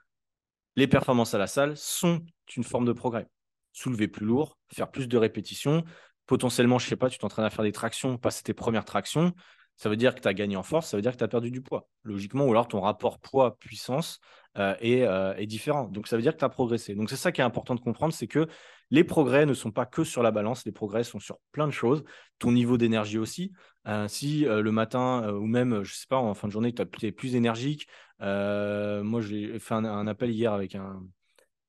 [0.77, 2.23] les performances à la salle sont
[2.55, 3.27] une forme de progrès
[3.73, 5.85] soulever plus lourd, faire plus de répétitions.
[6.31, 9.33] Potentiellement, je sais pas, tu t'entraînes à faire des tractions, passer tes premières tractions.
[9.75, 11.29] Ça veut dire que tu as gagné en force, ça veut dire que tu as
[11.29, 14.21] perdu du poids, logiquement, ou alors ton rapport poids-puissance
[14.57, 15.88] euh, euh, est, différent.
[15.88, 16.95] Donc, ça veut dire que tu as progressé.
[16.95, 18.47] Donc, c'est ça qui est important de comprendre, c'est que
[18.93, 21.73] les progrès ne sont pas que sur la balance, les progrès sont sur plein de
[21.73, 22.05] choses.
[22.38, 23.51] Ton niveau d'énergie aussi.
[23.88, 27.11] Euh, si le matin ou même, je sais pas, en fin de journée, tu es
[27.11, 27.88] plus énergique.
[28.21, 31.03] moi, j'ai fait un, appel hier avec un,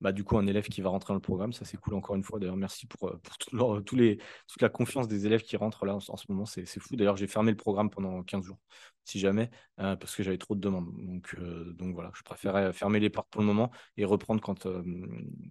[0.01, 1.53] bah, du coup, un élève qui va rentrer dans le programme.
[1.53, 2.39] Ça, c'est cool encore une fois.
[2.39, 5.99] D'ailleurs, merci pour, euh, pour les, toute la confiance des élèves qui rentrent là en,
[5.99, 6.45] ce moment.
[6.45, 6.95] C'est fou.
[6.95, 8.57] D'ailleurs, j'ai fermé le programme pendant 15 jours,
[9.05, 10.91] si jamais, euh, parce que j'avais trop de demandes.
[10.97, 14.67] Donc, euh, donc voilà, je préférais fermer les portes pour le moment et reprendre quand,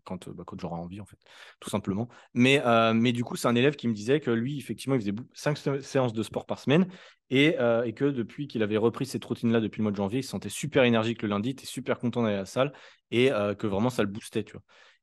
[0.05, 1.19] quand, bah, quand j'aurai envie, en fait,
[1.61, 2.09] tout simplement.
[2.35, 2.61] Mais,
[2.95, 5.81] mais du coup, c'est un élève qui me disait que lui, effectivement, il faisait 5
[5.83, 6.89] séances de sport par semaine
[7.31, 10.23] et, et, que depuis qu'il avait repris cette routine-là depuis le mois de janvier, il
[10.25, 12.73] se sentait super énergique le lundi, il était super content d'aller à la salle
[13.11, 14.45] et que vraiment ça le boostait.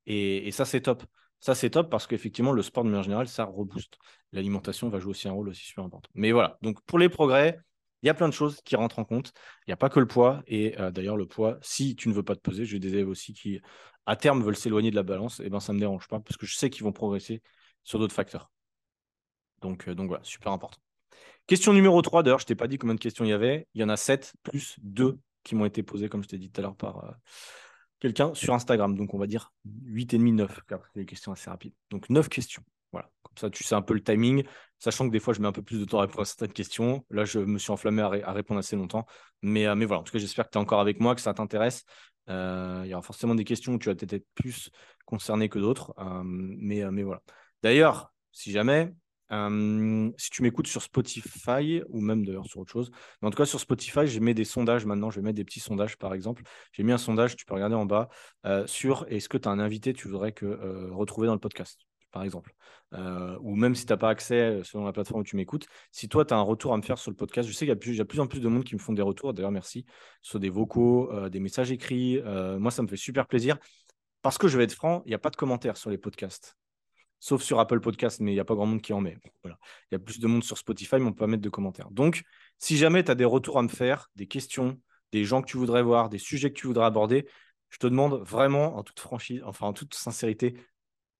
[0.06, 1.04] Et, ça, c'est top.
[1.40, 3.98] Ça, c'est top parce qu'effectivement, le sport de manière générale, ça rebooste.
[4.32, 6.10] L'alimentation va jouer aussi un rôle aussi super important.
[6.14, 7.60] Mais voilà, donc pour les progrès,
[8.02, 9.32] Il y a plein de choses qui rentrent en compte.
[9.66, 10.42] Il n'y a pas que le poids.
[10.46, 13.34] Et d'ailleurs, le poids, si tu ne veux pas te peser, j'ai des élèves aussi
[13.34, 13.60] qui,
[14.06, 15.40] à terme, veulent s'éloigner de la balance.
[15.40, 17.42] Et eh ben, ça ne me dérange pas parce que je sais qu'ils vont progresser
[17.84, 18.50] sur d'autres facteurs.
[19.62, 20.80] Donc voilà, super important.
[21.48, 23.66] Question numéro 3, d'ailleurs, je ne t'ai pas dit combien de questions il y avait.
[23.74, 26.50] Il y en a 7 plus 2 qui m'ont été posées, comme je t'ai dit
[26.50, 27.16] tout à l'heure, par
[28.00, 28.94] quelqu'un sur Instagram.
[28.94, 31.74] Donc, on va dire 8,5, 9, car c'est des questions assez rapides.
[31.90, 32.62] Donc, 9 questions.
[32.92, 34.44] Voilà, comme ça tu sais un peu le timing,
[34.78, 36.52] sachant que des fois je mets un peu plus de temps à répondre à certaines
[36.52, 37.04] questions.
[37.10, 39.06] Là, je me suis enflammé à, répondre assez longtemps.
[39.42, 41.20] Mais, euh, mais voilà, en tout cas, j'espère que tu es encore avec moi, que
[41.20, 41.84] ça t'intéresse.
[42.30, 44.70] Euh, il y aura forcément des questions où tu vas peut-être être plus
[45.04, 45.94] concerné que d'autres.
[45.98, 47.22] Euh, mais, mais voilà.
[47.62, 48.92] D'ailleurs, si jamais,
[49.30, 53.46] si tu m'écoutes sur Spotify ou même d'ailleurs sur autre chose, mais en tout cas
[53.46, 55.10] sur Spotify, j'ai mis des sondages maintenant.
[55.10, 56.42] Je vais mettre des petits sondages par exemple.
[56.72, 58.08] J'ai mis un sondage, tu peux regarder en bas,
[58.66, 62.22] sur est-ce que tu as un invité tu voudrais que, retrouver dans le podcast par
[62.22, 62.54] exemple?
[62.92, 66.24] Ou même si tu n'as pas accès selon la plateforme où tu m'écoutes, si toi,
[66.24, 67.74] tu as un retour à me faire sur le podcast, je sais qu'il y, a
[67.74, 69.84] de plus en plus de monde qui me font des retours, d'ailleurs, merci,
[70.22, 72.20] soit des vocaux, des messages écrits.
[72.58, 73.58] moi, ça me fait super plaisir.
[74.22, 76.56] Parce que je vais être franc, il n'y a pas de commentaires sur les podcasts.
[77.20, 79.16] Sauf sur Apple Podcast, mais il n'y a pas grand monde qui en met.
[79.44, 79.50] Il
[79.92, 81.90] y a plus de monde sur Spotify, mais on peut pas mettre de commentaires.
[81.90, 82.22] Donc,
[82.58, 84.80] si jamais tu as des retours à me faire, des questions,
[85.12, 87.26] des gens que tu voudrais voir, des sujets que tu voudrais aborder,
[87.70, 90.54] je te demande vraiment, en toute franchise, enfin en toute sincérité,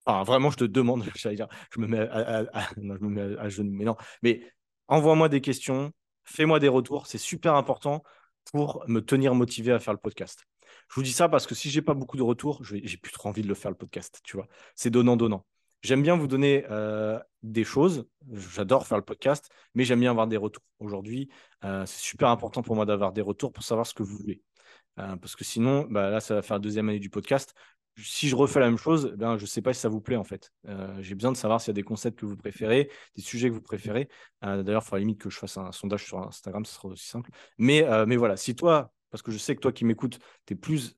[0.06, 2.44] vraiment, je te demande, dire, je me mets à,
[2.76, 3.96] je me mets à genoux, mais non.
[4.22, 4.42] Mais
[4.88, 5.92] envoie-moi des questions,
[6.24, 8.02] fais-moi des retours, c'est super important
[8.52, 10.44] pour me tenir motivé à faire le podcast.
[10.88, 13.28] Je vous dis ça parce que si j'ai pas beaucoup de retours, j'ai plus trop
[13.28, 14.48] envie de le faire le podcast, tu vois.
[14.74, 15.44] C'est donnant donnant.
[15.82, 18.08] J'aime bien vous donner euh, des choses.
[18.32, 20.64] J'adore faire le podcast, mais j'aime bien avoir des retours.
[20.80, 21.28] Aujourd'hui,
[21.64, 24.42] euh, c'est super important pour moi d'avoir des retours pour savoir ce que vous voulez.
[24.98, 27.54] Euh, parce que sinon, bah, là, ça va faire la deuxième année du podcast
[28.00, 30.14] si je refais la même chose, ben, je ne sais pas si ça vous plaît
[30.14, 30.52] en fait.
[31.00, 33.54] J'ai besoin de savoir s'il y a des concepts que vous préférez, des sujets que
[33.54, 34.08] vous préférez.
[34.40, 37.30] D'ailleurs, il faudra limite que je fasse un sondage sur Instagram, ce sera aussi simple.
[37.58, 40.56] Mais, mais voilà, si toi, parce que je sais que toi qui m'écoutes, tu es
[40.56, 40.96] plus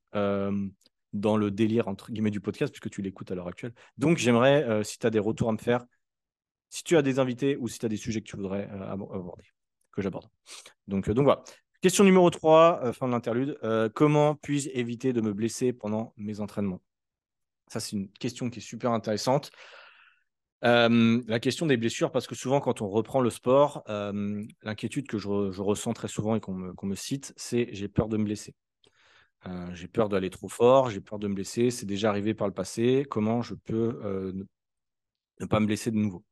[1.12, 3.72] dans le délire entre guillemets du podcast, puisque tu l'écoutes à l'heure actuelle.
[3.98, 5.84] Donc, j'aimerais, si tu as des retours à me faire,
[6.68, 9.44] si tu as des invités ou si tu as des sujets que tu voudrais aborder,
[9.92, 10.26] que j'aborde.
[10.86, 11.42] Donc, donc voilà.
[11.80, 13.58] Question numéro 3, fin de l'interlude.
[13.94, 16.80] comment puis-je éviter de me blesser pendant mes entraînements?
[17.70, 19.52] Ça, c'est une question qui est super intéressante.
[20.64, 25.06] Euh, la question des blessures, parce que souvent, quand on reprend le sport, euh, l'inquiétude
[25.06, 28.54] que je, ressens très souvent et qu'on me, cite, c'est j'ai peur de me blesser.
[29.46, 31.70] Euh, j'ai peur d'aller trop fort, j'ai peur de me blesser.
[31.70, 33.06] C'est déjà arrivé par le passé.
[33.08, 34.00] Comment je peux
[35.40, 36.24] ne pas me blesser de nouveau?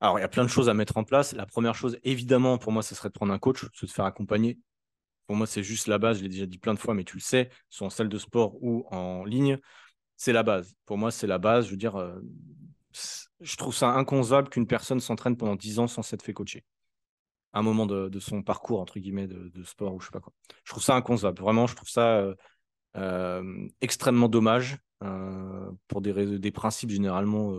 [0.00, 1.32] Alors, il y a plein de choses à mettre en place.
[1.32, 4.04] La première chose, évidemment, pour moi, ce serait de prendre un coach, de se faire
[4.04, 4.58] accompagner.
[5.26, 6.18] Pour moi, c'est juste la base.
[6.18, 8.18] Je l'ai déjà dit plein de fois, mais tu le sais, soit en salle de
[8.18, 9.58] sport ou en ligne
[10.18, 10.74] c'est la base.
[10.84, 11.66] Pour moi, c'est la base.
[11.66, 12.20] Je veux dire, euh,
[13.40, 16.64] je trouve ça inconcevable qu'une personne s'entraîne pendant 10 ans sans s'être fait coacher.
[17.52, 20.32] Un moment de, son parcours, entre guillemets, de, sport ou je sais pas quoi.
[20.64, 21.40] Je trouve ça inconcevable.
[21.40, 22.34] Vraiment, je trouve ça euh,
[22.96, 24.78] euh, extrêmement dommage
[25.86, 27.56] pour des, des principes généralement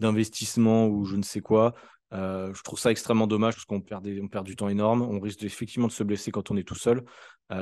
[0.00, 1.74] d'investissement ou je ne sais quoi.
[2.12, 5.02] je trouve ça extrêmement dommage parce qu'on perd, perd du temps énorme.
[5.02, 7.04] On risque effectivement de se blesser quand on est tout seul.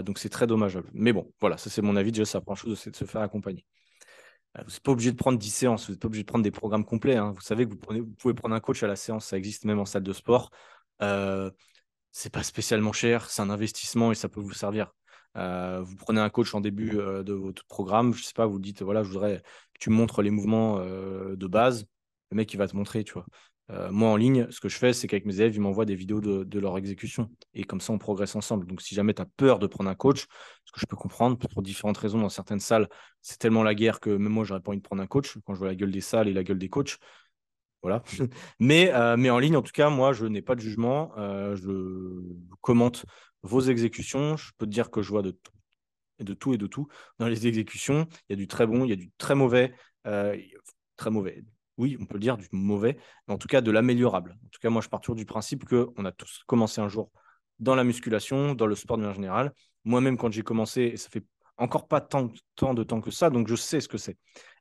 [0.05, 0.89] donc c'est très dommageable.
[0.95, 2.13] Mais bon, voilà, ça c'est mon avis.
[2.13, 3.67] Déjà, ça prend chose, c'est de se faire accompagner.
[4.57, 6.45] Euh, vous n'êtes pas obligé de prendre 10 séances, vous n'êtes pas obligé de prendre
[6.45, 7.17] des programmes complets.
[7.17, 7.33] Hein.
[7.35, 9.85] Vous savez que vous, pouvez prendre un coach à la séance, ça existe même en
[9.85, 10.51] salle de sport.
[11.03, 11.51] Euh,
[12.13, 14.93] c'est pas spécialement cher, c'est un investissement et ça peut vous servir.
[15.37, 18.59] Euh, vous prenez un coach en début euh, de votre programme, je sais pas, vous
[18.59, 19.39] dites voilà, je voudrais
[19.75, 21.87] que tu montres les mouvements de base.
[22.31, 23.27] Le mec, il va te montrer, tu vois.
[23.91, 26.21] Moi, en ligne, ce que je fais, c'est qu'avec mes élèves, ils m'envoient des vidéos
[26.21, 27.31] de, leur exécution.
[27.53, 28.67] Et comme ça, on progresse ensemble.
[28.67, 30.27] Donc, si jamais tu as peur de prendre un coach,
[30.65, 32.89] ce que je peux comprendre, pour différentes raisons, dans certaines salles,
[33.23, 35.55] c'est tellement la guerre que même moi, j'aurais pas envie de prendre un coach quand
[35.55, 36.97] je vois la gueule des salles et la gueule des coachs.
[37.83, 38.03] Voilà.
[38.61, 41.13] mais, euh, mais en ligne, en tout cas, moi, je n'ai pas de jugement.
[41.19, 42.21] Euh, je
[42.61, 43.05] commente
[43.43, 44.37] vos exécutions.
[44.37, 45.53] Je peux te dire que je vois de tout,
[46.19, 48.07] et de tout et de tout dans les exécutions.
[48.29, 49.75] Il y a du très bon, il y a du très mauvais.
[50.97, 51.45] très mauvais
[51.79, 52.97] oui, on peut le dire, du mauvais,
[53.29, 54.37] mais en tout cas de l'améliorable.
[54.45, 57.11] En tout cas, moi, je pars toujours du principe qu'on a tous commencé un jour
[57.59, 59.53] dans la musculation, dans le sport de manière générale.
[59.85, 61.25] Moi-même, quand j'ai commencé, et ça fait
[61.59, 62.31] encore pas tant,
[62.75, 64.17] de temps que ça, donc je sais ce que c'est.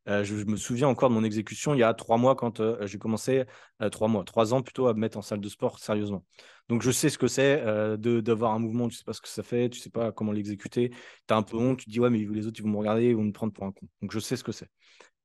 [0.07, 2.85] Euh, je, me souviens encore de mon exécution il y a trois mois quand euh,
[2.85, 3.45] j'ai commencé,
[3.81, 6.23] euh, trois mois, trois ans plutôt à me mettre en salle de sport sérieusement.
[6.69, 7.63] Donc je sais ce que c'est
[7.97, 10.89] d'avoir un mouvement, tu sais pas ce que ça fait, tu sais pas comment l'exécuter,
[10.89, 12.77] tu as un peu honte, tu te dis ouais mais les autres ils vont me
[12.77, 13.87] regarder, ils vont me prendre pour un con.
[14.01, 14.69] Donc je sais ce que c'est.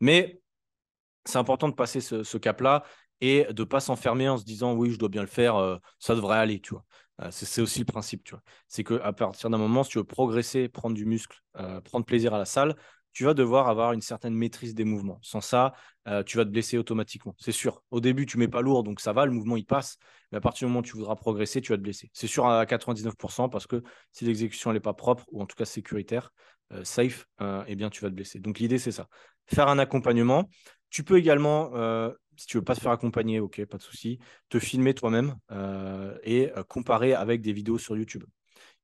[0.00, 0.40] Mais
[1.26, 2.84] c'est important de passer ce, cap-là
[3.20, 6.38] et de pas s'enfermer en se disant oui, je dois bien le faire, ça devrait
[6.38, 6.84] aller, tu vois.
[7.30, 8.42] C'est aussi le principe, tu vois.
[8.66, 11.38] C'est qu'à partir d'un moment, si tu veux progresser, prendre du muscle,
[11.84, 12.76] prendre plaisir à la salle,
[13.12, 15.18] tu vas devoir avoir une certaine maîtrise des mouvements.
[15.22, 15.74] Sans ça,
[16.08, 17.34] euh, tu vas te blesser automatiquement.
[17.38, 17.82] C'est sûr.
[17.90, 19.98] Au début, tu mets pas lourd, donc ça va, le mouvement il passe.
[20.30, 22.10] Mais à partir du moment où tu voudras progresser, tu vas te blesser.
[22.12, 25.64] C'est sûr à 99% parce que si l'exécution n'est pas propre ou en tout cas
[25.64, 26.32] sécuritaire,
[26.72, 28.38] euh, safe, euh, eh tu vas te blesser.
[28.38, 29.08] Donc l'idée c'est ça.
[29.46, 30.48] Faire un accompagnement.
[30.90, 31.70] Tu peux également,
[32.36, 34.18] si tu veux pas te faire accompagner, ok, pas de souci,
[34.48, 35.36] te filmer toi-même
[36.24, 38.24] et comparer avec des vidéos sur YouTube.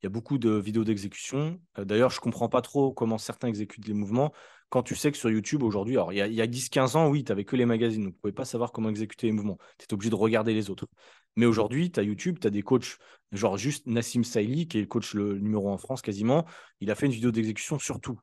[0.03, 1.61] Il y a beaucoup de vidéos d'exécution.
[1.79, 4.33] Euh, d'ailleurs, je ne comprends pas trop comment certains exécutent les mouvements.
[4.69, 7.25] Quand tu sais que sur YouTube aujourd'hui, alors il y a, a 10-15 ans, oui,
[7.25, 9.59] tu n'avais que les magazines, donc tu ne pouvais pas savoir comment exécuter les mouvements.
[9.79, 10.87] Tu étais obligé de regarder les autres.
[11.37, 12.99] Mais aujourd'hui, tu as YouTube, tu as des coachs,
[13.33, 16.47] genre juste Nassim Saïli, qui est le coach le numéro en France quasiment,
[16.81, 18.19] il a fait une vidéo d'exécution sur tout.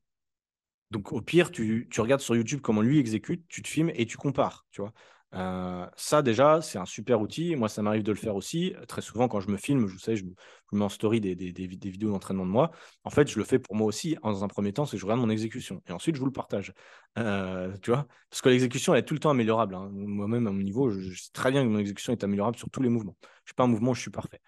[0.91, 4.05] Donc au pire, tu, tu, regardes sur YouTube comment lui exécute, tu te filmes et
[4.05, 4.65] tu compares.
[4.71, 4.93] Tu vois
[5.35, 7.55] euh, ça, déjà, c'est un super outil.
[7.55, 8.73] Moi, ça m'arrive de le faire aussi.
[8.87, 10.23] Très souvent, quand je me filme, je sais, je,
[10.71, 12.71] mets en story des, vidéos d'entraînement de moi.
[13.03, 14.15] En fait, je le fais pour moi aussi.
[14.23, 15.81] Dans un premier temps, c'est que je regarde mon exécution.
[15.87, 16.73] Et ensuite, je vous le partage.
[17.17, 19.75] Euh, tu vois Parce que l'exécution, elle est tout le temps améliorable.
[19.75, 19.89] Hein.
[19.91, 22.81] Moi-même, à mon niveau, je, sais très bien que mon exécution est améliorable sur tous
[22.81, 23.15] les mouvements.
[23.21, 24.41] Je ne suis pas un mouvement où je suis parfait.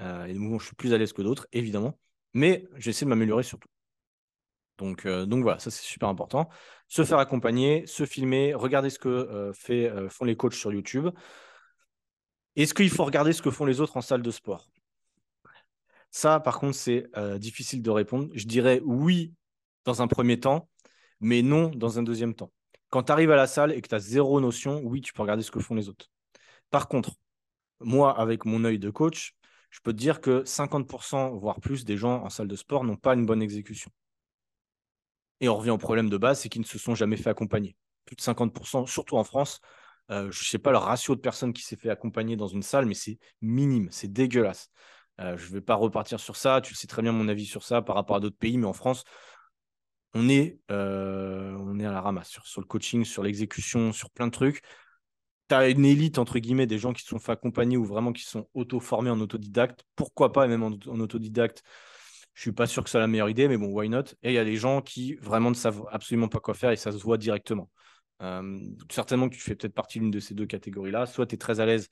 [0.00, 1.98] Euh, il y mouvements où je suis plus à l'aise que d'autres, évidemment.
[2.34, 3.68] Mais j'essaie de m'améliorer surtout.
[4.78, 6.48] Donc, euh, donc voilà, ça c'est super important.
[6.88, 10.72] Se faire accompagner, se filmer, regarder ce que euh, fait, euh, font les coachs sur
[10.72, 11.08] YouTube.
[12.56, 14.68] Est-ce qu'il faut regarder ce que font les autres en salle de sport?
[16.10, 17.06] Ça, par contre, c'est
[17.38, 18.28] difficile de répondre.
[18.34, 19.32] Je dirais oui
[19.86, 20.68] dans un premier temps,
[21.20, 22.52] mais non dans un deuxième temps.
[22.90, 25.22] Quand tu arrives à la salle et que tu as zéro notion, oui, tu peux
[25.22, 26.10] regarder ce que font les autres.
[26.70, 27.12] Par contre,
[27.80, 29.34] moi, avec mon œil de coach,
[29.70, 32.96] je peux te dire que 50%, voire plus, des gens en salle de sport n'ont
[32.96, 33.90] pas une bonne exécution.
[35.42, 37.76] Et on revient au problème de base, c'est qu'ils ne se sont jamais fait accompagner.
[38.06, 39.60] Plus de 50%, surtout en France.
[40.10, 42.62] Euh, je ne sais pas le ratio de personnes qui s'est fait accompagner dans une
[42.62, 44.70] salle, mais c'est minime, c'est dégueulasse.
[45.20, 46.60] Euh, je ne vais pas repartir sur ça.
[46.60, 48.72] Tu sais très bien mon avis sur ça par rapport à d'autres pays, mais en
[48.72, 49.02] France,
[50.14, 54.10] on est, euh, on est à la ramasse sur, sur le coaching, sur l'exécution, sur
[54.10, 54.62] plein de trucs.
[55.48, 58.12] Tu as une élite, entre guillemets, des gens qui se sont fait accompagner ou vraiment
[58.12, 59.84] qui sont auto-formés en autodidacte.
[59.96, 61.64] Pourquoi pas, même en autodidacte
[62.34, 64.04] je suis pas sûr que c'est la meilleure idée, mais bon, why not?
[64.22, 66.76] Et il y a des gens qui vraiment ne savent absolument pas quoi faire et
[66.76, 67.70] ça se voit directement.
[68.90, 71.06] Certainement que tu fais peut-être partie d'une de ces deux catégories-là.
[71.06, 71.88] Soit tu es très à l'aise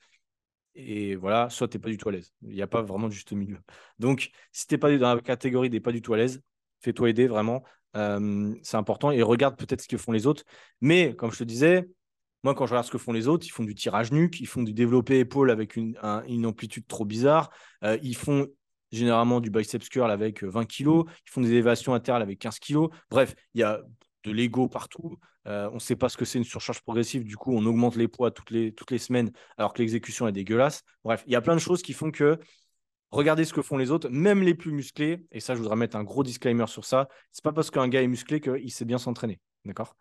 [0.73, 2.31] et voilà, soit tu n'es pas du tout à l'aise.
[2.43, 3.59] Il n'y a pas vraiment de juste milieu.
[3.99, 6.41] Donc, si tu n'es pas dans la catégorie des pas du tout à l'aise,
[6.79, 7.63] fais-toi aider vraiment.
[7.93, 10.43] C'est important et regarde peut-être ce que font les autres.
[10.79, 11.87] Mais comme je te disais,
[12.43, 14.47] moi, quand je regarde ce que font les autres, ils font du tirage nuque, ils
[14.47, 15.97] font du développé épaule avec une,
[16.45, 17.51] amplitude trop bizarre,
[18.01, 18.47] ils font
[18.91, 22.59] généralement du biceps curl avec 20 euh, kg, ils font des élévations internes avec 15
[22.59, 22.87] kg.
[23.09, 23.81] Bref, il y a
[24.23, 25.17] de l'ego partout.
[25.47, 27.23] Euh, on ne sait pas ce que c'est une surcharge progressive.
[27.23, 30.31] Du coup, on augmente les poids toutes les, toutes les semaines alors que l'exécution est
[30.31, 30.83] dégueulasse.
[31.03, 32.37] Bref, il y a plein de choses qui font que
[33.09, 35.25] regardez ce que font les autres, même les plus musclés.
[35.31, 37.07] Et ça, je voudrais mettre un gros disclaimer sur ça.
[37.31, 39.39] C'est pas parce qu'un gars est musclé qu'il sait bien s'entraîner.
[39.65, 39.95] D'accord?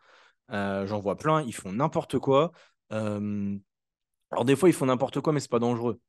[0.51, 2.53] Euh, J'en vois plein, ils font n'importe quoi.
[2.91, 6.01] alors, des fois, ils font n'importe quoi, mais c'est pas dangereux.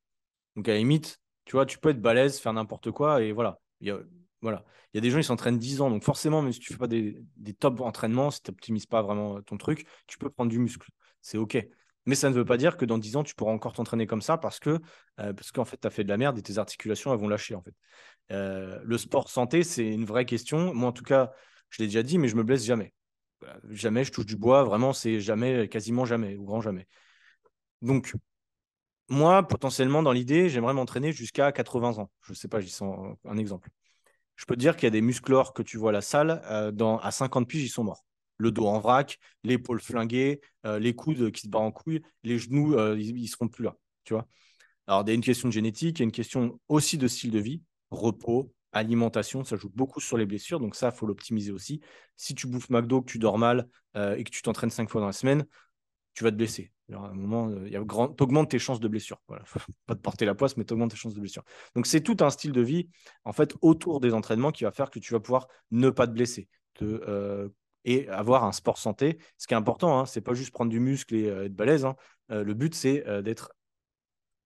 [0.56, 1.21] Donc, à la limite,
[1.52, 3.60] tu vois, tu peux être balèze, faire n'importe quoi, et voilà.
[3.82, 4.00] Il y a,
[4.42, 4.64] voilà.
[4.94, 6.80] Il y a des gens, ils s'entraînent 10 ans, donc forcément, même si tu fais
[6.80, 7.22] pas des,
[7.60, 10.90] top entraînements, si tu n'optimises pas vraiment ton truc, tu peux prendre du muscle.
[11.22, 11.58] C'est OK.
[12.06, 14.22] Mais ça ne veut pas dire que dans 10 ans, tu pourras encore t'entraîner comme
[14.22, 14.80] ça parce que
[15.20, 17.54] euh, qu'en fait, tu as fait de la merde et tes articulations elles vont lâcher.
[17.54, 17.76] En fait.
[18.32, 20.74] Euh, le sport santé, c'est une vraie question.
[20.74, 21.34] Moi, en tout cas,
[21.70, 22.94] je l'ai déjà dit, mais je me blesse jamais.
[23.72, 24.64] Jamais, je touche du bois.
[24.64, 26.88] Vraiment, c'est jamais, quasiment jamais, ou grand jamais.
[27.82, 28.14] Donc,
[29.12, 32.10] moi, potentiellement, dans l'idée, j'aimerais m'entraîner jusqu'à 80 ans.
[32.21, 33.69] Je ne sais pas, j'y sens un exemple.
[34.38, 36.71] Je peux dire qu'il y a des musclores que tu vois à la salle, euh,
[37.02, 38.06] à 50 piges, ils sont morts.
[38.38, 42.39] Le dos en vrac, l'épaule flinguée, euh, les coudes qui se barrent en couilles, les
[42.39, 43.76] genoux, euh, ils ne seront plus là.
[44.06, 44.26] Tu vois
[44.88, 47.08] Alors, il y a une question de génétique, il y a une question aussi de
[47.10, 51.06] style de vie, repos, alimentation, ça joue beaucoup sur les blessures, donc ça, il faut
[51.06, 51.82] l'optimiser aussi.
[52.15, 55.08] Si tu bouffes McDo, que tu dors mal et que tu t'entraînes cinq fois dans
[55.08, 55.45] la semaine,
[56.13, 56.71] tu vas te blesser.
[56.91, 59.21] à un moment, euh, tu augmentes tes chances de blessure.
[59.28, 59.43] Voilà.
[59.86, 61.43] pas de porter la poisse, mais tu augmentes tes chances de blessure.
[61.76, 62.89] Donc, c'est tout un style de vie,
[63.24, 66.12] en fait, autour des entraînements qui va faire que tu vas pouvoir ne pas te
[66.12, 66.50] blesser
[66.82, 67.50] euh,
[67.86, 69.19] et avoir un sport santé.
[69.38, 71.86] Ce qui est important, hein, c'est pas juste prendre du muscle et euh, être balèze.
[71.86, 71.95] Hein.
[72.30, 73.52] le but, c'est d'être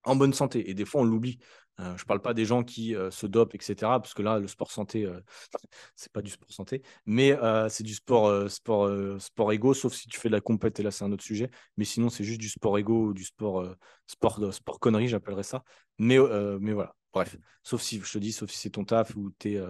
[0.04, 0.70] en bonne santé.
[0.70, 1.40] Et des fois, on l'oublie.
[1.80, 3.76] Euh, je ne parle pas des gens qui euh, se dopent, etc.
[4.00, 5.20] Parce que là, le sport santé, euh,
[5.96, 7.38] c'est pas du sport santé, mais
[7.70, 8.90] c'est du sport, sport,
[9.22, 11.50] sport égo, sauf si tu fais de la compète, et là, c'est un autre sujet.
[11.78, 13.76] Mais sinon, c'est juste du sport égo ou du sport,
[14.08, 15.64] sport, sport connerie, j'appellerais ça.
[15.98, 16.18] Mais,
[16.60, 17.38] mais voilà, bref.
[17.64, 19.64] Sauf si, je te dis, sauf si c'est ton taf ou tu es,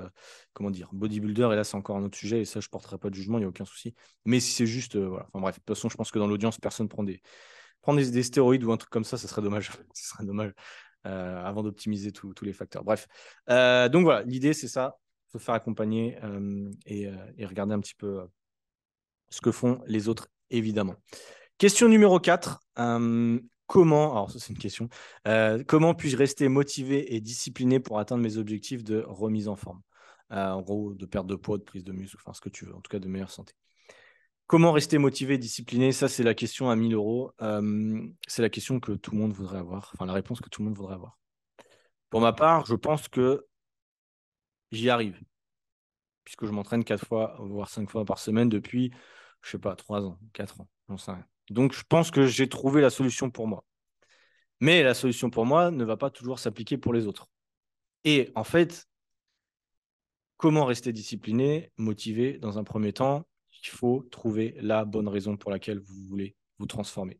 [0.53, 2.97] comment dire, bodybuilder, et là, c'est encore un autre sujet, et ça, je ne porterai
[2.97, 3.95] pas de jugement, il n'y a aucun souci.
[4.25, 5.27] Mais si c'est juste, voilà.
[5.33, 7.21] Enfin bref, de toute façon, je pense que dans l'audience, personne prend des
[7.85, 9.71] prendre des, stéroïdes ou un truc comme ça, ça serait dommage.
[9.93, 10.51] ce serait dommage.
[11.05, 12.83] Euh, avant d'optimiser tous les facteurs.
[12.83, 13.07] Bref.
[13.49, 14.97] Euh, donc voilà, l'idée, c'est ça.
[15.31, 17.09] Se faire accompagner euh, et,
[17.45, 18.25] regarder un petit peu
[19.29, 20.95] ce que font les autres, évidemment.
[21.59, 22.59] Question numéro 4.
[22.79, 24.89] Euh, comment, alors ça c'est une question,
[25.67, 29.81] comment puis-je rester motivé et discipliné pour atteindre mes objectifs de remise en forme?
[30.29, 32.75] En gros, de perte de poids, de prise de muscle, enfin ce que tu veux,
[32.75, 33.53] en tout cas de meilleure santé.
[34.47, 35.91] Comment rester motivé, discipliné?
[35.91, 37.31] Ça, c'est la question à 1000 euros.
[38.27, 40.67] c'est la question que tout le monde voudrait avoir, enfin la réponse que tout le
[40.67, 41.17] monde voudrait avoir.
[42.09, 43.45] Pour ma part, je pense que
[44.71, 45.19] j'y arrive,
[46.23, 48.91] puisque je m'entraîne quatre fois, voire cinq fois par semaine depuis,
[49.41, 51.11] je sais pas, trois ans, quatre ans, j'en sais.
[51.49, 53.63] Donc, je pense que j'ai trouvé la solution pour moi.
[54.59, 57.27] Mais la solution pour moi ne va pas toujours s'appliquer pour les autres.
[58.03, 58.87] Et en fait,
[60.37, 63.27] comment rester discipliné, motivé dans un premier temps?
[63.63, 67.19] Il faut trouver la bonne raison pour laquelle vous voulez vous transformer.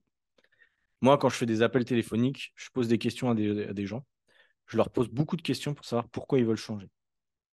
[1.02, 4.06] Moi, quand je fais des appels téléphoniques, je pose des questions à des, gens.
[4.66, 6.90] Je leur pose beaucoup de questions pour savoir pourquoi ils veulent changer.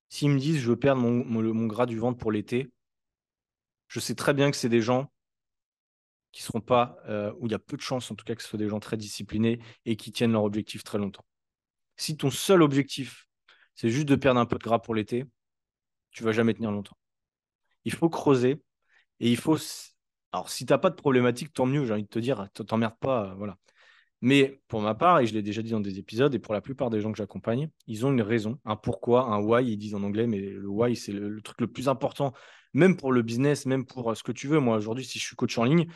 [0.09, 2.71] S'ils me disent je veux perdre mon, gras du ventre pour l'été,
[3.87, 5.11] je sais très bien que c'est des gens
[6.31, 8.41] qui seront pas, euh, où il y a peu de chances en tout cas que
[8.41, 11.25] ce soit des gens très disciplinés et qui tiennent leur objectif très longtemps.
[11.97, 13.27] Si ton seul objectif,
[13.75, 15.25] c'est juste de perdre un peu de gras pour l'été,
[16.11, 16.97] tu vas jamais tenir longtemps.
[17.83, 18.61] Il faut creuser
[19.21, 19.57] et il faut.
[20.33, 22.97] Alors, si tu n'as pas de problématique, tant mieux, j'ai envie de te dire, t'emmerdes
[22.99, 23.57] pas, euh, voilà.
[24.21, 26.61] Mais pour ma part, et je l'ai déjà dit dans des épisodes, et pour la
[26.61, 29.95] plupart des gens que j'accompagne, ils ont une raison, un pourquoi, un why, ils disent
[29.95, 32.33] en anglais, mais le why, c'est le, truc le plus important,
[32.73, 34.59] même pour le business, même pour euh, ce que tu veux.
[34.59, 35.87] Moi, aujourd'hui, si je suis coach en ligne,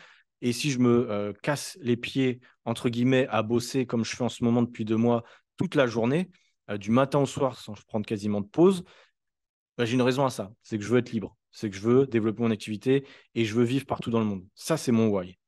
[0.42, 4.24] et si je me euh, casse les pieds, entre guillemets, à bosser comme je fais
[4.24, 5.24] en ce moment depuis deux mois,
[5.56, 6.30] toute la journée,
[6.78, 8.82] du matin au soir, sans prendre quasiment de pause,
[9.78, 10.52] bah, j'ai une raison à ça.
[10.62, 11.36] C'est que je veux être libre.
[11.56, 14.44] C'est que je veux développer mon activité et je veux vivre partout dans le monde.
[14.54, 15.38] Ça, c'est mon why.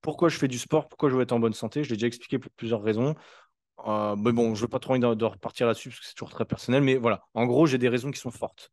[0.00, 0.88] Pourquoi je fais du sport?
[0.88, 1.84] Pourquoi je veux être en bonne santé?
[1.84, 3.14] Je l'ai déjà expliqué pour plusieurs raisons.
[3.86, 6.14] Euh, mais bon, je ne veux pas trop envie de, repartir là-dessus parce que c'est
[6.14, 6.82] toujours très personnel.
[6.82, 8.70] Mais voilà, en gros, j'ai des raisons qui sont fortes.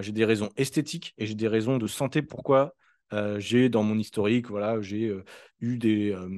[0.00, 2.22] j'ai des raisons esthétiques et j'ai des raisons de santé.
[2.22, 2.74] Pourquoi
[3.12, 5.24] euh, j'ai dans mon historique, voilà, j'ai euh,
[5.60, 6.12] eu des.
[6.12, 6.28] Euh,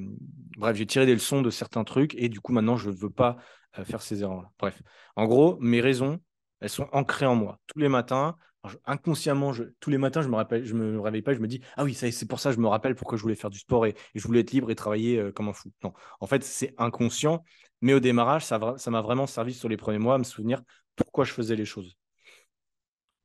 [0.57, 3.11] bref, j'ai tiré des leçons de certains trucs et du coup, maintenant, je ne veux
[3.11, 3.37] pas
[3.85, 4.51] faire ces erreurs-là.
[4.59, 4.83] Bref,
[5.15, 6.19] en gros, mes raisons,
[6.61, 7.61] elles sont ancrées en moi.
[7.69, 8.37] Tous les matins,
[8.85, 12.29] inconsciemment, tous les matins, je me me réveille pas, je me dis ah oui, c'est
[12.29, 14.53] pour ça, je me rappelle pourquoi je voulais faire du sport et, je voulais être
[14.53, 15.71] libre et travailler comme un fou.
[15.83, 17.43] Non, en fait, c'est inconscient,
[17.81, 20.63] mais au démarrage, ça m'a vraiment servi sur les premiers mois à me souvenir
[20.97, 21.97] pourquoi je faisais les choses.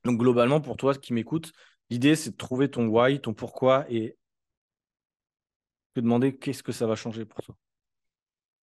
[0.05, 1.51] Donc globalement, pour toi qui m'écoute,
[1.89, 4.17] L'idée, c'est de trouver ton why, ton pourquoi et
[5.93, 7.55] te demander qu'est-ce que ça va changer pour toi.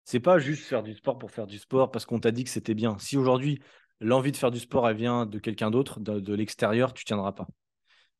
[0.04, 2.50] C'est pas juste faire du sport pour faire du sport parce qu'on t'a dit que
[2.50, 2.98] c'était bien.
[2.98, 3.60] Si aujourd'hui,
[4.00, 7.46] l'envie de faire du sport, elle vient de quelqu'un d'autre, de, l'extérieur, tu tiendras pas.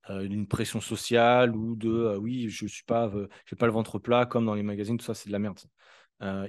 [0.09, 3.99] Euh, d'une pression sociale ou de euh, oui, je suis pas, euh, pas le ventre
[3.99, 5.61] plat comme dans les magazines, tout ça, c'est de la merde.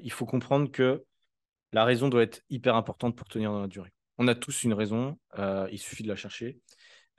[0.04, 1.04] il faut comprendre que
[1.74, 3.94] la raison doit être hyper importante pour tenir dans la durée.
[4.17, 5.17] On a tous une raison,
[5.72, 6.60] il suffit de la chercher.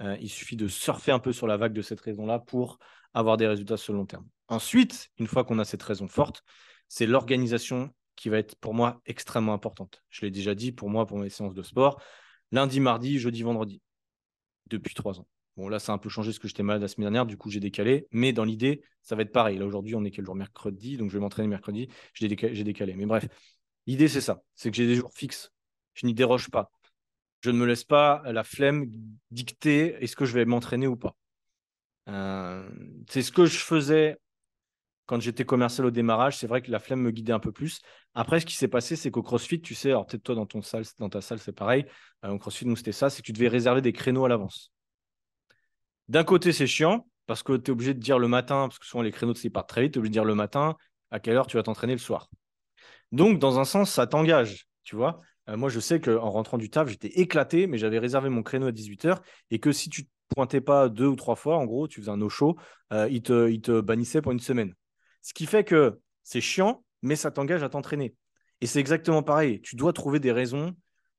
[0.00, 2.78] Il suffit de surfer un peu sur la vague de cette raison-là pour
[3.14, 4.26] avoir des résultats sur le long terme.
[4.48, 6.44] Ensuite, une fois qu'on a cette raison forte,
[6.88, 10.02] c'est l'organisation qui va être pour moi extrêmement importante.
[10.10, 12.00] Je l'ai déjà dit pour moi, pour mes séances de sport,
[12.50, 13.80] lundi, mardi, jeudi, vendredi,
[14.68, 15.26] depuis trois ans.
[15.56, 17.36] Bon, là, ça a un peu changé parce que j'étais malade la semaine dernière, du
[17.36, 18.06] coup, j'ai décalé.
[18.10, 19.58] Mais dans l'idée, ça va être pareil.
[19.58, 20.34] Là, aujourd'hui, on est quel jour?
[20.34, 21.88] Mercredi, donc je vais m'entraîner mercredi.
[22.14, 22.94] J'ai décalé.
[22.94, 23.26] Mais bref,
[23.86, 24.42] l'idée, c'est ça.
[24.54, 25.52] C'est que j'ai des jours fixes.
[25.94, 26.70] Je n'y déroge pas
[27.42, 28.86] je ne me laisse pas la flemme
[29.30, 31.16] dicter est-ce que je vais m'entraîner ou pas.
[32.08, 32.68] Euh,
[33.08, 34.16] c'est ce que je faisais
[35.12, 36.38] quand j'étais commercial au démarrage.
[36.38, 37.82] C'est vrai que la flemme me guidait un peu plus.
[38.14, 40.62] Après, ce qui s'est passé, c'est qu'au CrossFit, tu sais, alors peut-être toi dans, ton
[40.62, 41.84] salle, dans ta salle, c'est pareil.
[42.24, 44.72] Euh, au CrossFit, nous, c'était ça c'est que tu devais réserver des créneaux à l'avance.
[46.08, 48.86] D'un côté, c'est chiant parce que tu es obligé de dire le matin, parce que
[48.86, 50.76] souvent les créneaux, c'est partent très vite, tu es obligé de dire le matin
[51.10, 52.30] à quelle heure tu vas t'entraîner le soir.
[53.12, 55.20] Donc, dans un sens, ça t'engage, tu vois.
[55.50, 58.68] Euh, moi, je sais qu'en rentrant du taf, j'étais éclaté, mais j'avais réservé mon créneau
[58.68, 59.18] à 18h
[59.50, 62.10] et que si tu ne pointais pas deux ou trois fois, en gros, tu faisais
[62.10, 62.56] un no-show,
[62.94, 64.74] euh, il, te, il te bannissait pour une semaine.
[65.22, 68.14] Ce qui fait que c'est chiant, mais ça t'engage à t'entraîner.
[68.60, 69.60] Et c'est exactement pareil.
[69.62, 70.74] Tu dois trouver des raisons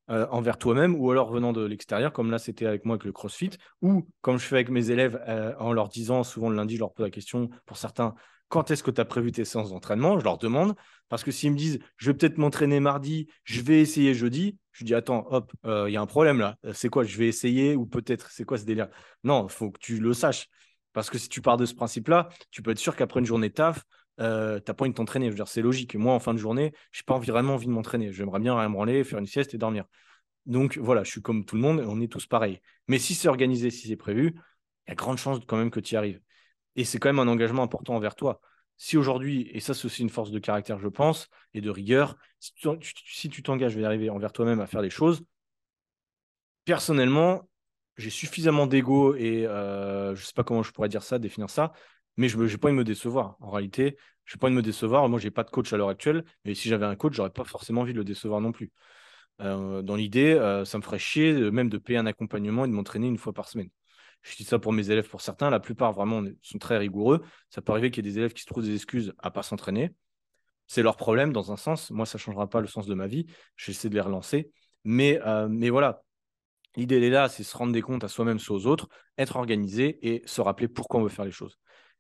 [0.10, 3.12] euh, envers toi-même ou alors venant de l'extérieur, comme là c'était avec moi avec le
[3.12, 5.22] CrossFit, ou comme je fais avec mes élèves
[5.60, 8.14] en leur disant, souvent le lundi, je leur pose la question, pour certains,
[8.54, 10.20] quand est-ce que tu as prévu tes séances d'entraînement?
[10.20, 10.76] Je leur demande.
[11.10, 14.84] Parce que s'ils me disent, je vais peut-être m'entraîner mardi, je vais essayer jeudi, je
[14.84, 16.56] dis, attends, hop, euh, il y a un problème là.
[16.66, 17.04] Euh, c'est quoi?
[17.04, 18.90] Je vais essayer ou peut-être C'est quoi ce délire?
[19.24, 20.48] Non, il faut que tu le saches.
[20.94, 23.50] Parce que si tu pars de ce principe-là, tu peux être sûr qu'après une journée
[23.50, 23.84] de taf,
[24.20, 25.32] euh, tu n'as pas envie de t'entraîner.
[25.46, 25.96] c'est logique.
[25.96, 28.14] Moi, en fin de journée, je n'ai pas vraiment envie de m'entraîner.
[28.14, 29.86] J'aimerais bien rien branler, faire une sieste et dormir.
[30.46, 32.60] Donc voilà, je suis comme tout le monde, on est tous pareils.
[32.88, 34.34] Mais si c'est organisé, si c'est prévu,
[34.88, 36.22] il y a grande chance quand même que tu y arrives.
[36.76, 38.42] Et c'est quand même un engagement important envers toi.
[38.76, 42.18] Si aujourd'hui, et ça c'est aussi une force de caractère, je pense, et de rigueur,
[42.40, 45.24] si tu t'engages, je vais arriver envers toi-même à faire des choses,
[46.66, 47.48] personnellement,
[47.98, 51.50] j'ai suffisamment d'ego et euh, je ne sais pas comment je pourrais dire ça, définir
[51.50, 51.74] ça,
[52.18, 53.38] mais je n'ai pas envie de me décevoir.
[53.40, 55.08] En réalité, je n'ai pas envie de me décevoir.
[55.10, 57.30] Moi, je n'ai pas de coach à l'heure actuelle, mais si j'avais un coach, j'aurais
[57.30, 58.72] pas forcément envie de le décevoir non plus.
[59.42, 62.74] Euh, dans l'idée, euh, ça me ferait chier même de payer un accompagnement et de
[62.74, 63.70] m'entraîner une fois par semaine.
[64.22, 65.50] Je dis ça pour mes élèves, pour certains.
[65.50, 67.22] La plupart, vraiment, sont très rigoureux.
[67.50, 69.44] Ça peut arriver qu'il y ait des élèves qui se trouvent des excuses à pas
[69.44, 69.94] s'entraîner.
[70.68, 71.92] C'est leur problème dans un sens.
[71.92, 73.26] Moi, ça ne changera pas le sens de ma vie.
[73.58, 74.50] J'essaie de les relancer.
[74.86, 75.20] Mais,
[75.50, 76.04] mais voilà,
[76.76, 79.36] L'idée, elle est là, c'est se rendre des comptes à soi-même, soit aux autres, être
[79.36, 81.58] organisé et se rappeler pourquoi on veut faire les choses.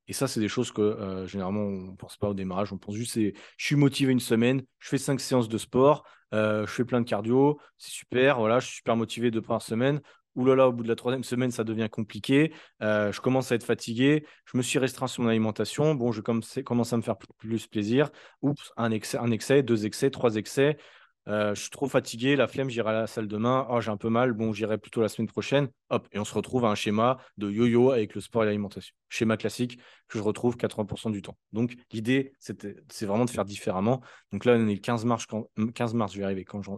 [0.08, 2.74] Et ça, c'est des choses que euh, généralement, on ne pense pas au démarrage.
[2.74, 6.04] On pense juste, c'est je suis motivé une semaine, je fais cinq séances de sport,
[6.34, 9.62] euh, je fais plein de cardio, c'est super, voilà, je suis super motivé deux par
[9.62, 10.02] semaine.
[10.36, 12.54] Ouh là là, au bout de la troisième semaine, ça devient compliqué.
[12.82, 14.26] Euh, je commence à être fatigué.
[14.46, 15.94] Je me suis restreint sur mon alimentation.
[15.94, 18.10] Bon, je commence à me faire plus plaisir.
[18.42, 20.78] Oups, un excès, deux excès, trois excès.
[21.26, 23.66] Je suis trop fatigué, la flemme, j'irai à la salle demain.
[23.70, 25.70] Oh, j'ai un peu mal, bon, j'irai plutôt la semaine prochaine.
[25.90, 28.94] Hop, et on se retrouve à un schéma de yo-yo avec le sport et l'alimentation.
[29.10, 31.38] Schéma classique que je retrouve 80% du temps.
[31.54, 34.02] Donc, l'idée, c'est vraiment de faire différemment.
[34.32, 35.26] Donc là, on est le 15 mars,
[35.74, 36.72] 15 mars je vais arriver quand je,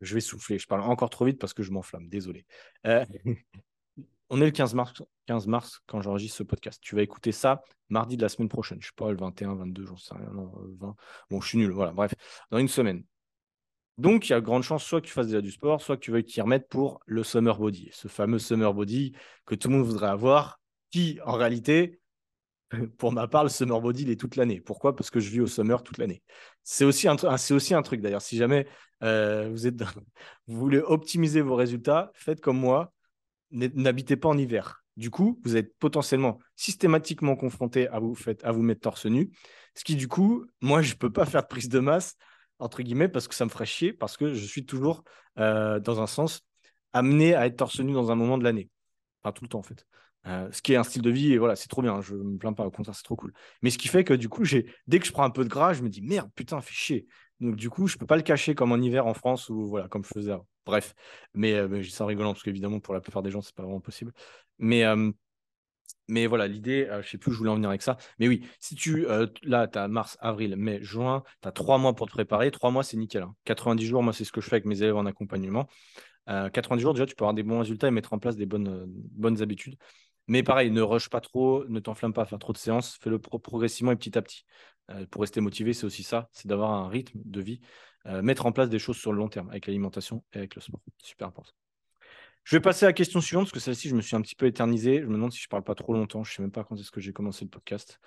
[0.00, 0.58] je, vais souffler.
[0.58, 2.46] Je parle encore trop vite parce que je m'enflamme, désolé.
[4.30, 6.80] on est le 15 mars, 15 mars quand j'enregistre ce podcast.
[6.82, 8.78] Tu vas écouter ça mardi de la semaine prochaine.
[8.80, 10.30] Je ne sais pas, le 21, 22, j'en sais rien.
[10.32, 10.88] Non, 20.
[10.88, 10.92] Euh,
[11.30, 11.70] bon, je suis nul.
[11.70, 12.14] Voilà, bref,
[12.50, 13.04] dans une semaine.
[13.98, 16.02] Donc, il y a grande chance soit que tu fasses déjà du sport, soit que
[16.02, 19.12] tu veuilles t'y remettre pour le summer body, ce fameux summer body
[19.46, 20.60] que tout le monde voudrait avoir,
[20.90, 22.00] qui, en réalité,
[22.98, 24.60] pour ma part, le summer body, il est toute l'année.
[24.60, 24.96] Pourquoi?
[24.96, 26.22] Parce que je vis au summer toute l'année.
[26.64, 28.22] C'est aussi un, c'est aussi un truc, d'ailleurs.
[28.22, 28.66] Si jamais
[29.04, 29.76] euh, vous, êtes
[30.48, 32.93] vous voulez optimiser vos résultats, faites comme moi
[33.54, 34.84] n'habitez pas en hiver.
[34.96, 39.30] Du coup, vous êtes potentiellement systématiquement confronté à vous, à vous mettre torse nu.
[39.74, 42.16] Ce qui, du coup, moi, je ne peux pas faire de prise de masse,
[42.58, 45.02] entre guillemets, parce que ça me ferait chier, parce que je suis toujours,
[45.38, 46.42] euh, dans un sens,
[46.92, 48.70] amené à être torse nu dans un moment de l'année.
[49.22, 49.84] Enfin, tout le temps, en fait.
[50.26, 52.22] Euh, ce qui est un style de vie, et voilà, c'est trop bien, je ne
[52.22, 53.32] me plains pas, au contraire, c'est trop cool.
[53.62, 54.44] Mais ce qui fait que du coup,
[54.86, 57.06] dès que je prends un peu de gras, je me dis merde, putain, fait chier.
[57.44, 59.68] Donc du coup, je ne peux pas le cacher comme en hiver en France ou
[59.68, 60.32] voilà, comme je faisais.
[60.64, 60.94] Bref,
[61.34, 63.62] mais, euh, je ça en rigolant parce qu'évidemment, pour la plupart des gens, c'est pas
[63.64, 64.12] vraiment possible.
[64.58, 65.10] Mais, euh,
[66.28, 67.98] voilà, l'idée, je ne sais plus où je voulais en venir avec ça.
[68.18, 69.06] Mais oui, si tu,
[69.42, 72.50] là, tu as mars, avril, mai, juin, tu as trois mois pour te préparer.
[72.50, 73.26] Trois mois, c'est nickel.
[73.44, 73.88] 90 hein.
[73.88, 75.68] jours, moi, c'est ce que je fais avec mes élèves en accompagnement.
[76.26, 78.86] 90 jours, déjà, tu peux avoir des bons résultats et mettre en place des bonnes,
[78.86, 79.76] bonnes habitudes.
[80.26, 83.92] Mais pareil, ne rush pas trop, ne t'enflamme pas à trop de séances, fais-le progressivement
[83.92, 84.44] et petit à petit.
[84.90, 87.60] Euh, pour rester motivé, c'est aussi ça, c'est d'avoir un rythme de vie,
[88.06, 90.60] euh, mettre en place des choses sur le long terme avec l'alimentation et avec le
[90.60, 90.80] sport.
[91.02, 91.52] Super important.
[92.44, 94.34] Je vais passer à la question suivante, parce que celle-ci, je me suis un petit
[94.34, 95.00] peu éternisé.
[95.00, 96.22] Je me demande si je ne parle pas trop longtemps.
[96.24, 97.98] Je ne sais même pas quand est-ce que j'ai commencé le podcast.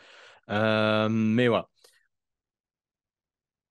[0.49, 1.69] Euh, mais voilà.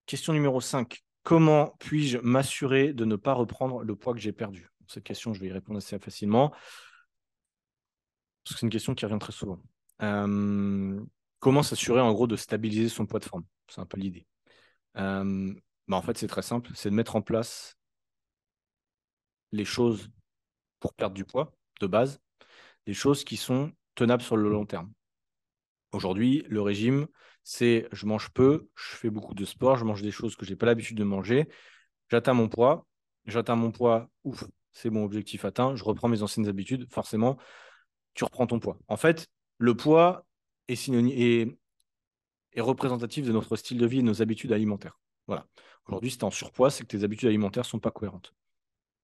[0.07, 1.05] Question numéro 5.
[1.23, 4.69] Comment puis-je m'assurer de ne pas reprendre le poids que j'ai perdu?
[4.89, 6.53] Cette question, je vais y répondre assez facilement.
[8.47, 9.61] Parce que c'est une question qui revient très souvent.
[10.03, 11.05] Euh,
[11.41, 13.45] comment s'assurer en gros de stabiliser son poids de forme?
[13.69, 14.25] C'est un peu l'idée.
[14.99, 15.53] Euh,
[15.89, 17.77] bah, en fait, c'est très simple, c'est de mettre en place
[19.51, 20.11] les choses
[20.79, 22.21] pour perdre du poids de base,
[22.87, 24.93] des choses qui sont tenables sur le long terme.
[25.91, 27.09] Aujourd'hui, le régime,
[27.43, 30.51] c'est je mange peu, je fais beaucoup de sport, je mange des choses que je
[30.51, 31.49] n'ai pas l'habitude de manger,
[32.11, 32.87] j'atteins mon poids,
[33.25, 37.39] j'atteins mon poids, ouf, c'est mon objectif atteint, je reprends mes anciennes habitudes, forcément,
[38.17, 38.79] tu reprends ton poids.
[38.89, 40.27] En fait, le poids
[40.69, 41.47] est,
[42.57, 44.99] représentatif de notre style de vie et de nos habitudes alimentaires.
[45.29, 45.47] Voilà.
[45.87, 48.35] Aujourd'hui, si tu en surpoids, c'est que tes habitudes alimentaires ne sont pas cohérentes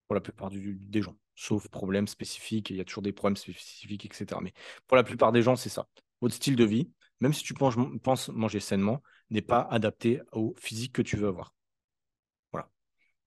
[0.08, 4.04] pour la plupart des gens, sauf problèmes spécifiques, il y a toujours des problèmes spécifiques,
[4.04, 4.26] etc.
[4.42, 4.52] Mais
[4.86, 5.88] pour la plupart des gens, c'est ça.
[6.20, 6.90] Votre style de vie,
[7.20, 11.54] même si tu penses manger sainement, n'est pas adapté au physique que tu veux avoir.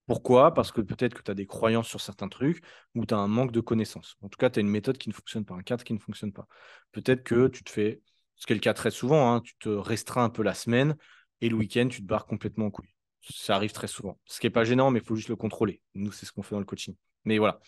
[0.06, 0.54] Pourquoi?
[0.54, 2.62] Parce que peut-être que tu as des croyances sur certains trucs
[2.94, 4.16] ou tu as un manque de connaissances.
[4.22, 5.98] En tout cas, tu as une méthode qui ne fonctionne pas, un cadre qui ne
[5.98, 6.46] fonctionne pas.
[6.92, 8.00] Peut-être que tu te fais,
[8.36, 10.96] ce qui est le cas très souvent, hein, tu te restreins un peu la semaine
[11.40, 12.92] et le week-end, tu te barres complètement en couille.
[13.28, 14.20] Ça arrive très souvent.
[14.26, 15.82] Ce qui n'est pas gênant, mais il faut juste le contrôler.
[15.94, 16.94] Nous, c'est ce qu'on fait dans le coaching.
[17.24, 17.58] Mais voilà.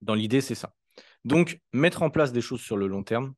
[0.00, 0.74] Dans l'idée, c'est ça.
[1.24, 3.34] Donc, mettre en place des choses sur le long terme.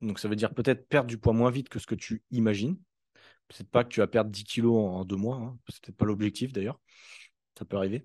[0.00, 2.76] Donc, ça veut dire peut-être perdre du poids moins vite que ce que tu imagines.
[3.48, 5.36] Peut-être pas que tu vas perdre 10 kilos en deux mois.
[5.36, 5.58] Hein.
[5.68, 6.80] C'est peut-être pas l'objectif d'ailleurs.
[7.58, 8.04] Ça peut arriver.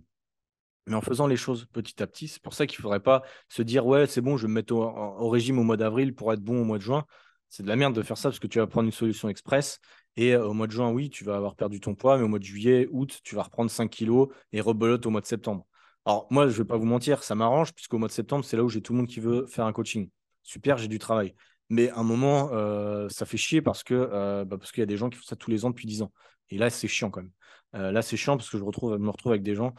[0.87, 3.23] Mais en faisant les choses petit à petit, c'est pour ça qu'il ne faudrait pas
[3.47, 6.33] se dire ouais, c'est bon, je vais me mettre au, régime au mois d'avril pour
[6.33, 7.05] être bon au mois de juin.
[7.49, 9.79] C'est de la merde de faire ça parce que tu vas prendre une solution express.
[10.15, 12.27] Et euh, au mois de juin, oui, tu vas avoir perdu ton poids, mais au
[12.27, 15.65] mois de juillet, août, tu vas reprendre 5 kilos et rebelote au mois de septembre.
[16.05, 18.57] Alors, moi, je ne vais pas vous mentir, ça m'arrange, puisqu'au mois de septembre, c'est
[18.57, 20.09] là où j'ai tout le monde qui veut faire un coaching.
[20.43, 21.35] Super, j'ai du travail.
[21.69, 24.83] Mais à un moment, euh, ça fait chier parce que euh, bah, parce qu'il y
[24.83, 26.11] a des gens qui font ça tous les ans depuis 10 ans.
[26.49, 27.93] Et là, c'est chiant quand même.
[27.93, 29.75] là, c'est chiant parce que je, retrouve, me retrouve avec des gens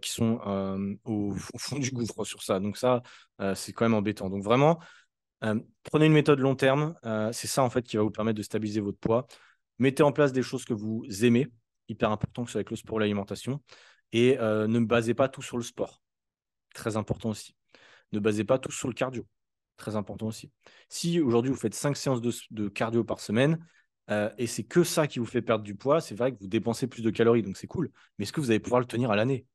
[0.00, 0.40] qui sont
[1.04, 2.58] au, fond du gouffre sur ça.
[2.58, 3.02] Donc ça,
[3.54, 4.30] c'est quand même embêtant.
[4.30, 4.78] Donc vraiment,
[5.82, 6.94] prenez une méthode long terme.
[7.32, 9.26] c'est ça, en fait, qui va vous permettre de stabiliser votre poids.
[9.78, 11.48] Mettez en place des choses que vous aimez.
[11.88, 13.60] Hyper important que ce soit avec le sport ou l'alimentation.
[14.12, 16.00] Et ne basez pas tout sur le sport.
[16.72, 17.54] Très important aussi.
[18.12, 19.26] Ne basez pas tout sur le cardio.
[19.76, 20.50] Très important aussi.
[20.88, 23.58] Si aujourd'hui vous faites 5 séances de, cardio par semaine
[24.10, 26.46] euh, et c'est que ça qui vous fait perdre du poids, c'est vrai que vous
[26.46, 27.90] dépensez plus de calories, donc c'est cool.
[28.18, 29.46] Mais est-ce que vous allez pouvoir le tenir à l'année?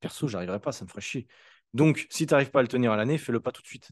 [0.00, 1.26] Perso, j'arriverai pas, ça me ferait chier.
[1.74, 3.90] Donc, si tu n'arrives pas à le tenir à l'année, fais-le pas tout de suite.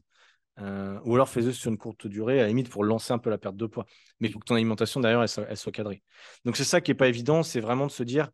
[0.59, 3.29] Euh, ou alors fais-le sur une courte durée, à la limite pour lancer un peu
[3.29, 3.85] la perte de poids.
[4.19, 6.03] Mais il faut que ton alimentation, d'ailleurs, elle, soit cadrée.
[6.45, 8.29] Donc, c'est ça qui n'est pas évident, c'est vraiment de se dire,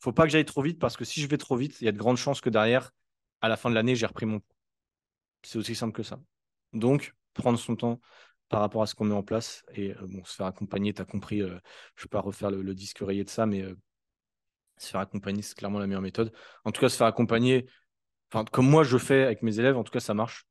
[0.00, 1.88] faut pas que j'aille trop vite parce que si je vais trop vite, il y
[1.88, 2.92] a de grandes chances que derrière,
[3.40, 4.56] à la fin de l'année, j'ai repris mon poids.
[5.42, 6.20] C'est aussi simple que ça.
[6.72, 8.00] Donc, prendre son temps
[8.52, 10.92] par rapport à ce qu'on met en place et euh, bon, se faire accompagner.
[10.92, 11.58] Tu as compris, euh,
[11.96, 13.74] je ne vais pas refaire le, disque rayé de ça, mais euh,
[14.76, 16.32] se faire accompagner, c'est clairement la meilleure méthode.
[16.64, 17.66] En tout cas, se faire accompagner,
[18.52, 20.44] comme moi je fais avec mes élèves, en tout cas, ça marche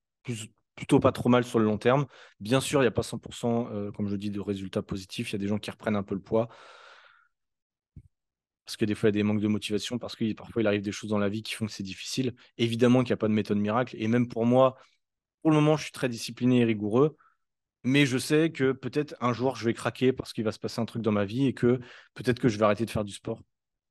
[0.75, 2.07] plutôt pas trop mal sur le long terme.
[2.39, 5.29] Bien sûr, il n'y a pas 100%, comme je dis, de résultats positifs.
[5.29, 6.49] Il y a des gens qui reprennent un peu le poids.
[8.65, 10.67] Parce que des fois, il y a des manques de motivation, parce que parfois, il
[10.67, 12.33] arrive des choses dans la vie qui font que c'est difficile.
[12.57, 13.95] Évidemment qu'il n'y a pas de méthode miracle.
[13.99, 14.77] Et même pour moi,
[15.41, 17.17] pour le moment, je suis très discipliné et rigoureux,
[17.83, 20.81] mais je sais que peut-être un jour, je vais craquer parce qu'il va se passer
[20.81, 21.79] un truc dans ma vie et que
[22.13, 23.41] peut-être que je vais arrêter de faire du sport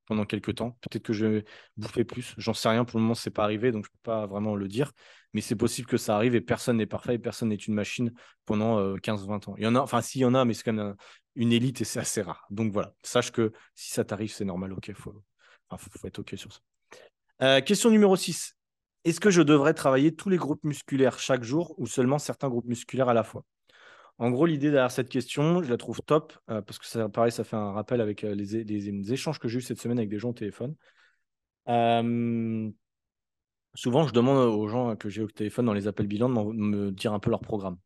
[0.07, 0.77] pendant quelques temps.
[0.81, 1.45] Peut-être que je vais
[1.77, 2.35] bouffer plus.
[2.37, 2.85] J'en sais rien.
[2.85, 4.93] Pour le moment, ce n'est pas arrivé, donc je ne peux pas vraiment le dire.
[5.33, 8.13] Mais c'est possible que ça arrive et personne n'est parfait personne n'est une machine
[8.45, 9.55] pendant 15-20 euh, ans.
[9.57, 10.97] Il y en a, enfin, s'il y en a, mais c'est quand même
[11.37, 12.45] une élite et c'est assez rare.
[12.51, 14.73] Donc voilà, sache que si ça t'arrive, c'est normal.
[14.73, 15.15] Ok, il faut,
[15.79, 16.61] faut, être OK sur ça.
[17.43, 18.57] Euh, question numéro 6.
[19.05, 22.67] Est-ce que je devrais travailler tous les groupes musculaires chaque jour ou seulement certains groupes
[22.67, 23.45] musculaires à la fois?
[24.21, 27.33] En gros, l'idée derrière cette question, je la trouve top euh, parce que ça, pareil,
[27.33, 30.19] ça fait un rappel avec euh, les, échanges que j'ai eu cette semaine avec des
[30.19, 30.77] gens au téléphone.
[31.69, 32.71] Euh,
[33.75, 36.93] souvent, je demande aux gens que j'ai au téléphone dans les appels bilan de me
[36.93, 37.79] dire un peu leur programme.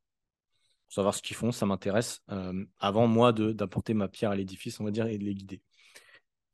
[0.89, 2.21] Savoir ce qu'ils font, ça m'intéresse.
[2.79, 5.63] avant, moi, d'apporter ma pierre à l'édifice, on va dire, et de les guider.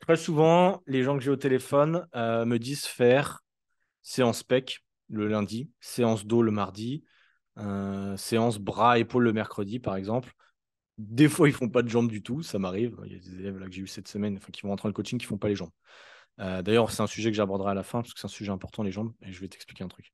[0.00, 3.40] Très souvent, les gens que j'ai au téléphone me disent faire
[4.02, 7.04] séance pec le lundi, séance dos le mardi,
[7.58, 10.32] euh, séance bras, épaules le mercredi, par exemple.
[10.98, 12.96] Des fois, ils font pas de jambes du tout, ça m'arrive.
[13.06, 14.90] Il y a des élèves là, que j'ai eu cette semaine qui vont rentrer dans
[14.90, 15.70] le coaching qui font pas les jambes.
[16.38, 18.50] Euh, d'ailleurs, c'est un sujet que j'aborderai à la fin parce que c'est un sujet
[18.50, 20.12] important, les jambes, et je vais t'expliquer un truc.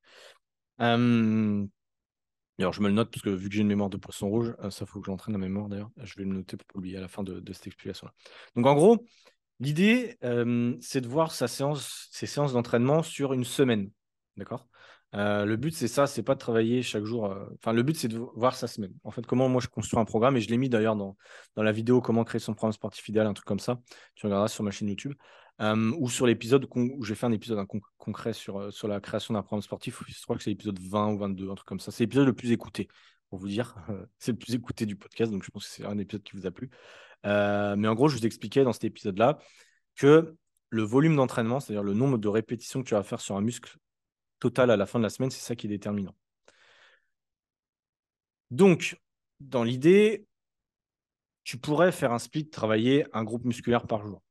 [0.81, 1.67] Euh...
[2.59, 4.55] Alors, je me le note parce que vu que j'ai une mémoire de poisson rouge,
[4.61, 5.91] euh, ça faut que j'entraîne la mémoire d'ailleurs.
[6.03, 8.15] Je vais le noter pour l'oublier à la fin de, de cette explication-là.
[8.55, 9.05] Donc, en gros,
[9.61, 10.19] L'idée,
[10.81, 13.91] c'est de voir sa séance, ses séances d'entraînement sur une semaine.
[14.37, 14.69] D'accord?
[15.13, 17.35] Le but, c'est ça, c'est pas de travailler chaque jour.
[17.55, 18.93] Enfin, le but, c'est de voir sa semaine.
[19.03, 21.17] En fait, comment moi je construis un programme, et je l'ai mis d'ailleurs dans,
[21.57, 23.81] la vidéo Comment créer son programme sportif idéal, un truc comme ça.
[24.15, 25.15] Tu regarderas sur ma chaîne YouTube.
[25.59, 29.63] ou sur l'épisode où j'ai fait un épisode concret sur, sur la création d'un programme
[29.63, 30.03] sportif.
[30.07, 31.91] Je crois que c'est l'épisode 20 ou 22, un truc comme ça.
[31.91, 32.89] C'est l'épisode le plus écouté,
[33.31, 33.75] pour vous dire.
[34.19, 36.47] c'est le plus écouté du podcast, donc je pense que c'est un épisode qui vous
[36.47, 36.71] a plu.
[37.25, 39.39] Euh, mais en gros, je vous expliquais dans cet épisode-là
[39.97, 40.37] que
[40.71, 43.77] le volume d'entraînement, c'est-à-dire le nombre de répétitions que tu vas faire sur un muscle
[44.39, 46.15] total à la fin de la semaine, c'est ça qui est déterminant.
[48.51, 49.01] Donc,
[49.41, 50.27] dans l'idée,
[51.45, 54.23] tu pourrais faire un split, travailler un groupe musculaire par jour.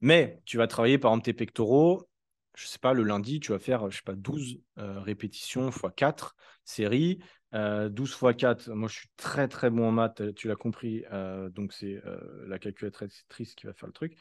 [0.00, 2.08] Mais tu vas travailler par exemple tes pectoraux,
[2.54, 5.68] je ne sais pas, le lundi, tu vas faire, je sais pas, 12 euh, répétitions
[5.70, 6.34] x 4
[6.64, 7.20] séries.
[7.52, 11.48] 12 x 4, moi je suis très très bon en maths, tu l'as compris, euh,
[11.48, 14.16] donc c'est euh, la calculatrice qui va faire le truc.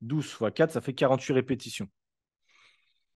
[0.00, 1.88] 12 x 4, ça fait 48 répétitions.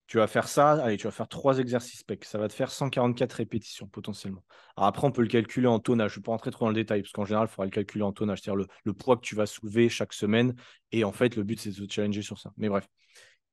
[0.07, 2.71] Tu vas faire ça, allez, tu vas faire 3 exercices PEC, ça va te faire
[2.71, 4.45] 144 répétitions potentiellement.
[4.77, 6.69] Alors après, on peut le calculer en tonnage, je ne vais pas rentrer trop dans
[6.69, 9.23] le détail, parce qu'en général, il faudra le calculer en tonnage, c'est-à-dire le, poids que
[9.23, 10.55] tu vas soulever chaque semaine,
[10.93, 12.53] et en fait, le but c'est de te challenger sur ça.
[12.57, 12.87] Mais bref,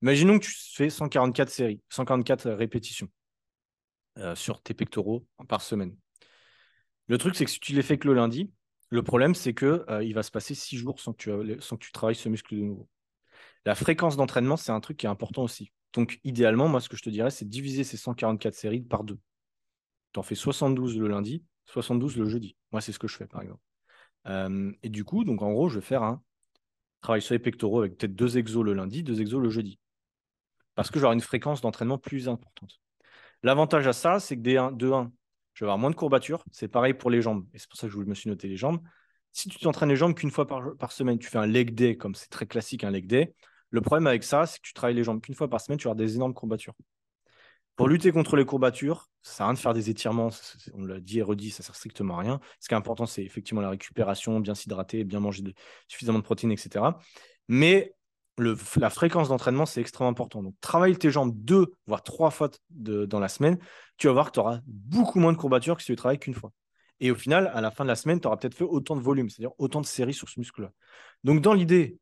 [0.03, 3.09] imaginons que tu fais 144 séries, 144 répétitions
[4.20, 5.95] euh, sur tes pectoraux par semaine.
[7.08, 8.51] Le truc, c'est que si tu les fais que le lundi,
[8.89, 11.78] le problème, c'est que euh, il va se passer six jours sans que, tu, sans
[11.78, 12.88] que tu travailles ce muscle de nouveau.
[13.66, 15.72] La fréquence d'entraînement, c'est un truc qui est important aussi.
[15.93, 19.20] Donc, idéalement, moi, ce que je te dirais, c'est diviser ces 144 séries par deux.
[20.12, 22.56] Tu en fais 72 le lundi, 72 le jeudi.
[22.72, 23.62] Moi, c'est ce que je fais, par exemple.
[24.28, 26.22] Euh, et du coup, donc en gros, je vais faire un
[27.01, 29.80] travail sur les pectoraux avec peut-être deux exos le lundi, deux exos le jeudi.
[30.76, 32.80] Parce que j'aurai une fréquence d'entraînement plus importante.
[33.43, 35.12] L'avantage à ça, c'est que des 1, de 1,
[35.54, 36.43] je vais avoir moins de courbatures.
[36.51, 37.45] C'est pareil pour les jambes.
[37.54, 38.80] Et c'est pour ça que je me suis noté les jambes.
[39.32, 42.16] Si tu t'entraînes les jambes qu'une fois par, semaine, tu fais un leg day, comme
[42.16, 43.34] c'est très classique un leg day.
[43.70, 45.86] Le problème avec ça, c'est que tu travailles les jambes qu'une fois par semaine, tu
[45.86, 46.76] vas avoir des énormes courbatures.
[47.76, 50.30] Pour lutter contre les courbatures, ça sert à rien de faire des étirements.
[50.76, 52.39] On l'a dit et redit, ça sert strictement à rien.
[52.60, 55.43] Ce qui est important, c'est effectivement la récupération, bien s'hydrater, bien manger
[55.88, 56.86] suffisamment de protéines, etc.
[57.47, 57.95] Mais
[58.38, 60.41] la fréquence d'entraînement, c'est extrêmement important.
[60.41, 63.57] Donc, travaille tes jambes deux, voire trois fois dans la semaine.
[63.97, 66.34] Tu vas voir que tu auras beaucoup moins de courbatures que si tu travailles qu'une
[66.34, 66.51] fois.
[66.99, 69.01] Et au final, à la fin de la semaine, tu auras peut-être fait autant de
[69.01, 70.71] volume, c'est-à-dire autant de séries sur ce muscle-là.
[71.23, 71.97] Donc, dans l'idée,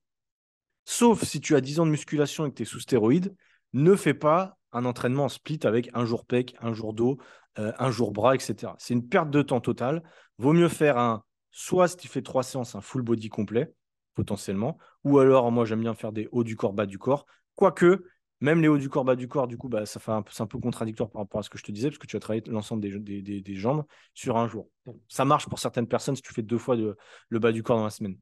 [0.86, 3.36] sauf si tu as 10 ans de musculation et que tu es sous stéroïdes,
[3.74, 7.18] ne fais pas un entraînement en split avec un jour pec, un jour dos,
[7.60, 8.74] euh, un jour bras, etc.
[8.78, 10.04] C'est une perte de temps totale.
[10.38, 13.74] Vaut mieux faire un, soit si tu fais trois séances, un full body complet,
[14.14, 14.78] potentiellement.
[15.04, 17.26] Ou alors, moi, j'aime bien faire des hauts du corps, bas du corps.
[17.56, 18.06] Quoique,
[18.40, 20.42] même les hauts du corps, bas du corps, du coup, bah, ça fait un, c'est
[20.44, 22.20] un peu contradictoire par rapport à ce que je te disais, parce que tu as
[22.20, 24.70] travaillé l'ensemble des, des, jambes sur un jour.
[25.08, 27.84] Ça marche pour certaines personnes si tu fais deux fois le bas du corps dans
[27.84, 28.18] la semaine.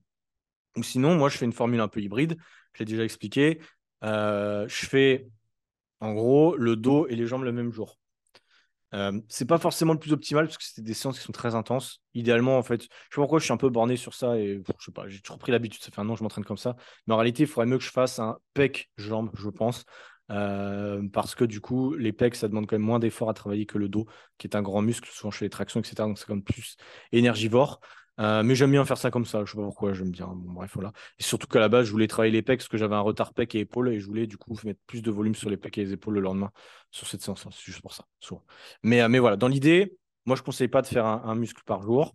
[0.78, 2.38] Ou sinon, moi, je fais une formule un peu hybride.
[2.74, 3.60] Je l'ai déjà expliqué.
[4.04, 5.28] Euh, je fais,
[6.00, 7.99] en gros, le dos et les jambes le même jour.
[8.94, 11.56] Euh, c'est pas forcément le plus optimal parce que c'est des séances qui sont très
[11.56, 12.02] intenses.
[12.14, 14.62] Idéalement, en fait, je sais pas pourquoi je suis un peu borné sur ça et
[14.80, 15.82] je sais pas, j'ai toujours pris l'habitude.
[15.84, 16.76] Ça fait un an que je m'entraîne comme ça.
[17.06, 19.86] Mais en réalité, il faudrait mieux que je fasse un pec jambe, je pense.
[20.32, 23.66] Euh, parce que du coup, les pecs, ça demande quand même moins d'efforts à travailler
[23.66, 24.06] que le dos,
[24.38, 25.96] qui est un grand muscle, souvent chez les tractions, etc.
[26.08, 26.76] Donc c'est quand même plus
[27.12, 27.80] énergivore.
[28.20, 29.46] Euh, mais j'aime bien faire ça comme ça.
[29.46, 30.28] Je sais pas pourquoi, j'aime bien.
[30.28, 30.92] Bon, bref, voilà.
[31.20, 33.34] Et surtout qu'à la base, je voulais travailler les pecs parce que j'avais un retard
[33.34, 35.78] pec et épaules et je voulais du coup mettre plus de volume sur les pecs
[35.78, 36.52] et les épaules le lendemain
[36.92, 37.48] sur cette séance.
[37.52, 38.06] C'est juste pour ça.
[38.84, 41.64] Mais, euh, mais voilà, dans l'idée, moi, je ne conseille pas de faire un, muscle
[41.66, 42.14] par jour.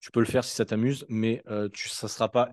[0.00, 2.50] Tu peux le faire si ça t'amuse, mais euh, tu, ça ne sera pas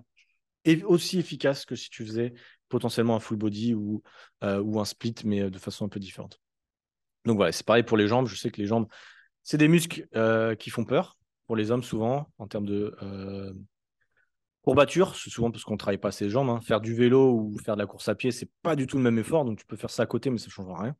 [0.86, 2.32] aussi efficace que si tu faisais
[2.70, 4.02] potentiellement un full body ou,
[4.42, 6.40] ou un split, mais de façon un peu différente.
[7.26, 8.26] Donc voilà, c'est pareil pour les jambes.
[8.28, 8.88] Je sais que les jambes,
[9.42, 10.08] c'est des muscles
[10.58, 13.52] qui font peur pour les hommes souvent en termes de euh,
[14.62, 15.14] courbature.
[15.16, 16.50] C'est souvent parce qu'on ne travaille pas ses jambes.
[16.50, 16.60] Hein.
[16.62, 19.02] Faire du vélo ou faire de la course à pied, c'est pas du tout le
[19.02, 19.44] même effort.
[19.44, 20.96] Donc tu peux faire ça à côté, mais ça ne changera rien.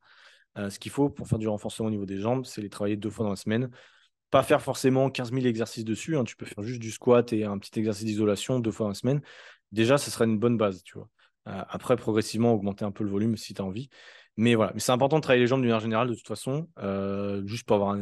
[0.56, 2.96] Euh, ce qu'il faut pour faire du renforcement au niveau des jambes, c'est les travailler
[2.96, 3.70] deux fois dans la semaine.
[4.30, 6.16] Pas faire forcément 15 000 exercices dessus.
[6.16, 6.24] Hein.
[6.24, 8.94] Tu peux faire juste du squat et un petit exercice d'isolation deux fois dans la
[8.94, 9.22] semaine.
[9.72, 11.08] Déjà, ce serait une bonne base, tu vois.
[11.48, 13.88] Euh, après, progressivement, augmenter un peu le volume si tu as envie.
[14.36, 16.68] Mais voilà, mais c'est important de travailler les jambes d'une manière générale de toute façon,
[16.78, 17.96] euh, juste pour avoir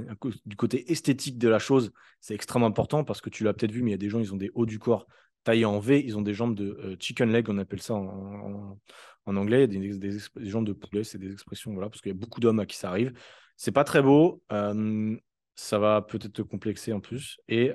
[0.46, 3.82] du côté esthétique de la chose, c'est extrêmement important parce que tu l'as peut-être vu,
[3.82, 5.06] mais il y a des gens, ils ont des hauts du corps
[5.44, 8.78] taillés en V, ils ont des jambes de euh, chicken leg, on appelle ça en,
[9.26, 10.18] anglais, des, des,
[10.48, 12.76] jambes de poulet, c'est des expressions, voilà, parce qu'il y a beaucoup d'hommes à qui
[12.76, 13.12] ça arrive.
[13.56, 15.14] C'est pas très beau, euh,
[15.54, 17.72] ça va peut-être te complexer en plus, et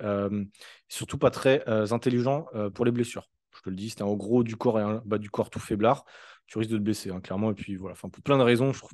[0.88, 3.30] surtout pas très intelligent pour les blessures.
[3.70, 6.06] Le dis, c'est un gros du corps et un bas du corps tout faiblard
[6.48, 7.52] tu risques de te blesser, hein, clairement.
[7.52, 8.92] Et puis voilà, enfin, pour plein de raisons, je trouve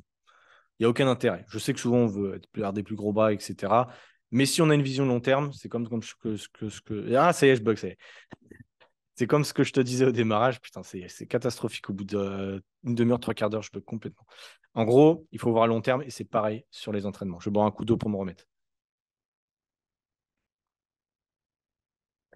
[0.80, 1.44] il n'y a aucun intérêt.
[1.48, 3.72] Je sais que souvent on veut être, des plus gros bras, etc.
[4.32, 6.80] Mais si on a une vision long terme, c'est comme, ce que, ce que, ce
[6.80, 7.14] que.
[7.14, 7.98] Ah, ça y est, je bug, ça y est.
[9.14, 10.60] C'est comme ce que je te disais au démarrage.
[10.60, 11.88] Putain, c'est catastrophique.
[11.90, 14.26] Au bout d'une demi-heure, trois quarts d'heure, je bug complètement.
[14.74, 17.38] En gros, il faut voir long terme et c'est pareil sur les entraînements.
[17.38, 18.44] Je bois un coup d'eau pour me remettre.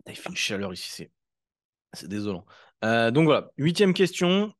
[0.07, 1.11] Il fait une chaleur ici, c'est
[2.05, 2.45] désolant.
[2.85, 4.53] Euh, donc voilà, huitième question.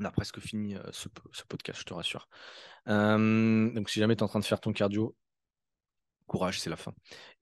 [0.00, 1.08] On a presque fini euh, ce,
[1.48, 2.28] podcast, je te rassure.
[2.88, 5.14] Euh, donc, si jamais tu es en train de faire ton cardio,
[6.26, 6.92] courage, c'est la fin.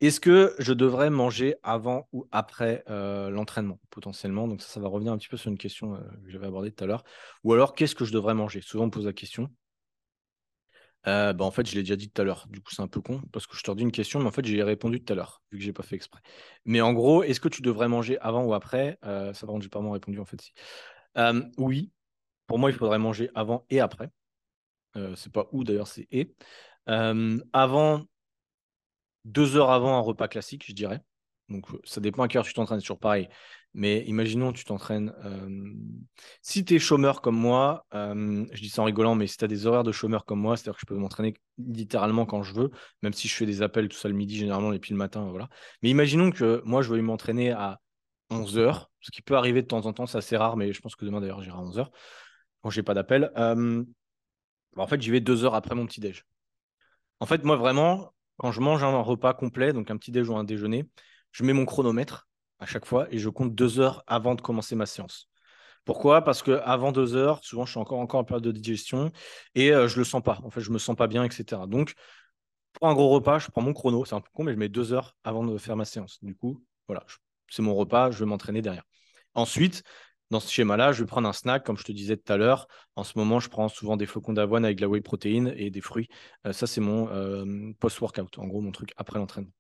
[0.01, 4.47] Est-ce que je devrais manger avant ou après l'entraînement, potentiellement?
[4.47, 6.85] Donc, ça, ça va revenir un petit peu sur une question que j'avais abordée tout
[6.85, 7.03] à l'heure.
[7.43, 8.61] Ou alors, qu'est-ce que je devrais manger?
[8.61, 9.51] Souvent, on pose la question.
[11.07, 12.47] Bah, en fait, je l'ai déjà dit tout à l'heure.
[12.51, 14.33] Du coup, c'est un peu con parce que je te redis une question, mais en
[14.33, 16.21] fait, j'ai répondu tout à l'heure, vu que je n'ai pas fait exprès.
[16.65, 18.99] Mais en gros, est-ce que tu devrais manger avant ou après?
[19.03, 20.41] Ça, va, j'ai pas vraiment répondu en fait.
[20.41, 20.53] Si.
[21.59, 21.93] oui,
[22.47, 24.11] pour moi, il faudrait manger avant et après.
[24.97, 26.35] Euh, c'est pas où d'ailleurs, c'est et.
[26.89, 28.05] Euh, avant,
[29.25, 31.01] deux heures avant un repas classique, je dirais.
[31.49, 33.29] Donc, ça dépend à quelle heure tu t'entraînes, toujours pareil.
[33.79, 35.13] Mais imaginons, tu t'entraînes.
[36.41, 39.49] Si tu es chômeur comme moi, je dis ça en rigolant, mais si tu as
[39.49, 42.71] des horaires de chômeur comme moi, c'est-à-dire que je peux m'entraîner littéralement quand je veux,
[43.03, 45.29] même si je fais des appels tout ça le midi, généralement, et puis le matin,
[45.31, 45.51] voilà.
[45.83, 47.81] Mais imaginons que moi, je veux m'entraîner à
[48.31, 50.81] 11 heures, ce qui peut arriver de temps en temps, c'est assez rare, mais je
[50.81, 51.91] pense que demain, d'ailleurs, j'irai à 11 heures
[52.63, 53.31] quand j'ai pas d'appel.
[53.37, 56.25] Bah, en fait, j'y vais deux heures après mon petit déj.
[57.21, 60.37] En fait, moi vraiment, quand je mange un repas complet, donc un petit déj ou
[60.37, 60.87] un déjeuner,
[61.33, 64.75] je mets mon chronomètre à chaque fois et je compte deux heures avant de commencer
[64.75, 65.29] ma séance.
[65.85, 66.23] Pourquoi?
[66.23, 69.13] Parce que avant deux heures, souvent je suis encore, encore en période de digestion
[69.55, 70.41] et euh, je le sens pas.
[70.45, 71.67] En fait, je me sens pas bien, etc.
[71.67, 71.95] Donc,
[72.73, 74.69] pour un gros repas, je prends mon chrono, c'est un peu con, mais je mets
[74.69, 76.19] deux heures avant de faire ma séance.
[76.23, 77.05] Du coup, voilà,
[77.49, 78.85] c'est mon repas, je vais m'entraîner derrière.
[79.35, 79.83] Ensuite,
[80.31, 82.67] dans ce schéma-là, je vais prendre un snack, comme je te disais tout à l'heure.
[82.97, 85.71] En ce moment, je prends souvent des flocons d'avoine avec de la whey protéine et
[85.71, 86.09] des fruits.
[86.47, 89.53] Euh, ça, c'est mon euh, post-workout, en gros, mon truc après l'entraînement.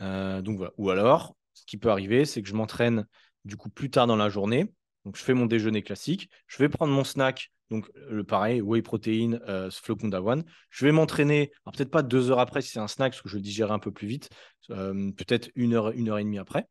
[0.00, 0.72] Euh, donc voilà.
[0.78, 3.06] Ou alors, ce qui peut arriver, c'est que je m'entraîne
[3.44, 4.72] du coup plus tard dans la journée.
[5.04, 6.28] Donc, je fais mon déjeuner classique.
[6.46, 9.40] Je vais prendre mon snack, donc le pareil, whey protéine,
[9.70, 10.44] flocons d'avoine.
[10.70, 13.36] Je vais m'entraîner, peut-être pas deux heures après si c'est un snack, parce que je
[13.36, 14.28] vais digérer un peu plus vite,
[14.68, 16.66] peut-être une heure, une heure et demie après.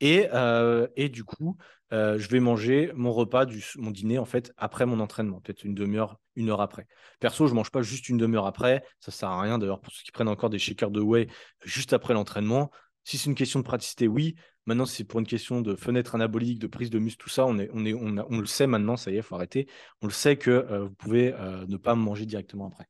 [0.00, 1.56] Et, euh, du coup,
[1.92, 5.74] euh, je vais manger mon repas, mon dîner, en fait, après mon entraînement, peut-être une
[5.74, 6.86] demi-heure, une heure après.
[7.20, 8.82] Perso, je ne mange pas juste une demi-heure après.
[9.00, 11.28] Ça ne sert à rien, d'ailleurs, pour ceux qui prennent encore des shakers de whey
[11.64, 12.70] juste après l'entraînement.
[13.04, 14.36] Si c'est une question de praticité, oui.
[14.66, 17.58] Maintenant, c'est pour une question de fenêtre anabolique, de prise de muscle, tout ça, on,
[17.58, 19.66] est, on, est, on, on le sait maintenant, ça y est, il faut arrêter.
[20.02, 21.32] On le sait que euh, vous pouvez
[21.68, 22.86] ne pas manger directement après.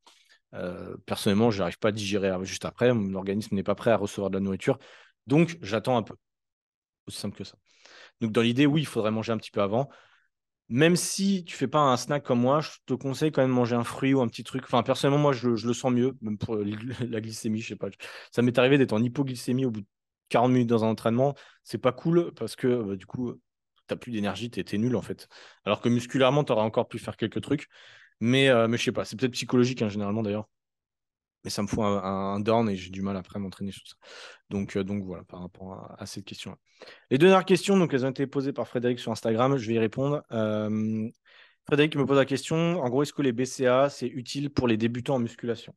[1.07, 2.93] personnellement, je n'arrive pas à digérer juste après.
[2.93, 4.79] Mon organisme n'est pas prêt à recevoir de la nourriture.
[5.27, 6.17] Donc, j'attends un peu.
[7.07, 7.57] Aussi simple que ça.
[8.21, 9.89] Donc, dans l'idée, oui, il faudrait manger un petit peu avant.
[10.69, 13.55] Même si tu fais pas un snack comme moi, je te conseille quand même de
[13.57, 14.63] manger un fruit ou un petit truc.
[14.65, 16.57] Enfin, personnellement, moi, je, le sens mieux, même pour
[17.01, 17.89] la glycémie, je sais pas.
[18.31, 19.87] Ça m'est arrivé d'être en hypoglycémie au bout de
[20.31, 21.35] 40 minutes dans un entraînement.
[21.63, 23.41] C'est pas cool parce que bah, du coup, tu
[23.91, 25.29] n'as plus d'énergie, tu es, nul en fait.
[25.65, 27.69] Alors que musculairement, tu aurais encore pu faire quelques trucs.
[28.21, 30.49] Mais, euh, mais je sais pas, c'est peut-être psychologique hein, généralement d'ailleurs
[31.45, 33.95] mais ça me fout un, down et j'ai du mal après à m'entraîner sur ça.
[34.51, 36.57] Donc, euh, voilà, par rapport à, cette question-là.
[37.11, 39.75] Les deux dernières questions, donc elles ont été posées par Frédéric sur Instagram, je vais
[39.75, 40.23] y répondre.
[40.33, 41.09] Euh,
[41.67, 44.77] Frédéric me pose la question, en gros, est-ce que les BCA, c'est utile pour les
[44.77, 45.75] débutants en musculation?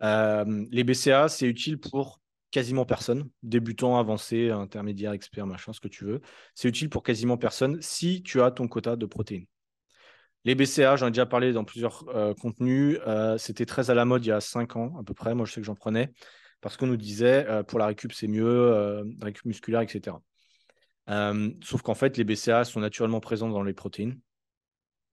[0.00, 2.20] Les BCA, c'est utile pour
[2.50, 6.20] quasiment personne, débutants, avancés, intermédiaires, experts, machin, ce que tu veux.
[6.54, 9.46] C'est utile pour quasiment personne si tu as ton quota de protéines.
[10.44, 12.98] Les BCA, j'en ai déjà parlé dans plusieurs euh, contenus.
[13.06, 15.34] Euh, c'était très à la mode il y a cinq ans à peu près.
[15.34, 16.12] Moi, je sais que j'en prenais
[16.60, 20.16] parce qu'on nous disait euh, pour la récup, c'est mieux, récup musculaire, etc.
[21.62, 24.18] sauf qu'en fait, les BCA sont naturellement présents dans les protéines.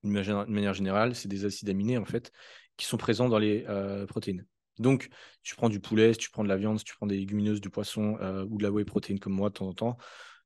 [0.03, 2.31] De manière générale, c'est des acides aminés en fait
[2.77, 3.65] qui sont présents dans les
[4.07, 4.45] protéines.
[4.79, 5.09] Donc,
[5.43, 7.61] tu prends du poulet, si tu prends de la viande, si tu prends des légumineuses,
[7.61, 8.17] du poisson
[8.49, 9.97] ou de la whey protéine comme moi de temps en temps,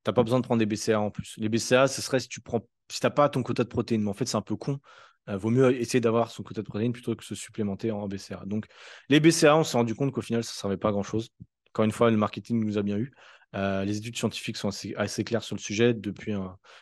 [0.04, 1.36] tu n'as pas besoin de prendre des BCA en plus.
[1.38, 2.62] Les BCA, ce serait si tu prends
[2.92, 4.04] si tu n'as pas ton quota de protéines.
[4.04, 4.80] Mais en fait, c'est un peu con.
[5.28, 8.08] Il euh, vaut mieux essayer d'avoir son quota de protéines plutôt que se supplémenter en
[8.08, 8.44] BCA.
[8.46, 8.66] Donc,
[9.10, 11.30] les BCA, on s'est rendu compte qu'au final, ça ne servait pas à grand-chose.
[11.70, 13.12] Encore une fois, le marketing nous a bien eu.
[13.56, 15.94] Euh, les études scientifiques sont assez, claires sur le sujet.
[15.94, 16.34] Depuis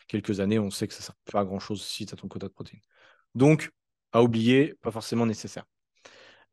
[0.08, 2.28] quelques années, on sait que ça ne sert pas à grand-chose si tu as ton
[2.28, 2.80] quota de protéines.
[3.34, 3.70] Donc,
[4.12, 5.64] à oublier, pas forcément nécessaire.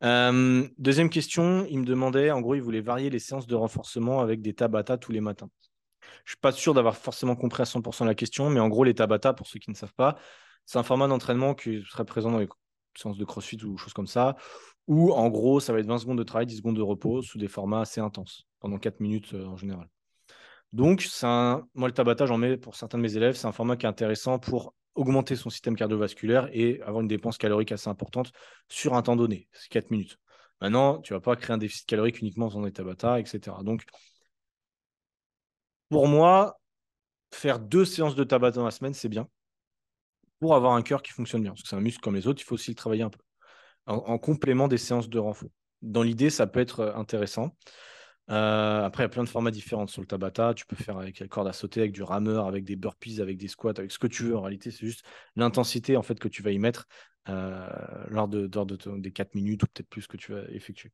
[0.02, 4.42] Deuxième question, il me demandait, en gros, il voulait varier les séances de renforcement avec
[4.42, 5.50] des Tabata tous les matins.
[6.26, 8.94] Je suis pas sûr d'avoir forcément compris à 100% la question, mais en gros, les
[8.94, 10.18] Tabata, pour ceux qui ne savent pas,
[10.66, 12.50] c'est un format d'entraînement qui serait présent dans les
[12.96, 14.36] séances de crossfit ou choses comme ça,
[14.88, 17.38] où en gros, ça va être 20 secondes de travail, 10 secondes de repos sous
[17.38, 19.88] des formats assez intenses, pendant 4 minutes euh, en général.
[20.74, 21.66] Donc, un...
[21.74, 23.90] moi, le Tabata, j'en mets pour certains de mes élèves, c'est un format qui est
[23.90, 28.32] intéressant pour augmenter son système cardiovasculaire et avoir une dépense calorique assez importante
[28.68, 30.18] sur un temps donné, c'est 4 minutes.
[30.60, 33.56] Maintenant, tu ne vas pas créer un déficit calorique uniquement en faisant des Tabata, etc.
[33.64, 33.84] Donc,
[35.90, 36.60] pour moi,
[37.32, 39.28] faire deux séances de tabac dans la semaine, c'est bien.
[40.40, 41.52] Pour avoir un cœur qui fonctionne bien.
[41.52, 43.20] Parce que c'est un muscle comme les autres, il faut aussi le travailler un peu.
[43.86, 45.50] En, complément des séances de renfort.
[45.82, 47.56] Dans l'idée, ça peut être intéressant.
[48.30, 50.54] Euh, après, il y a plein de formats différents sur le Tabata.
[50.54, 53.38] Tu peux faire avec la corde à sauter, avec du rameur, avec des burpees, avec
[53.38, 54.36] des squats, avec ce que tu veux.
[54.36, 55.06] En réalité, c'est juste
[55.36, 56.88] l'intensité en fait que tu vas y mettre
[57.30, 57.68] euh,
[58.10, 58.48] lors, de,
[58.98, 60.92] des 4 minutes ou peut-être plus que tu vas effectuer.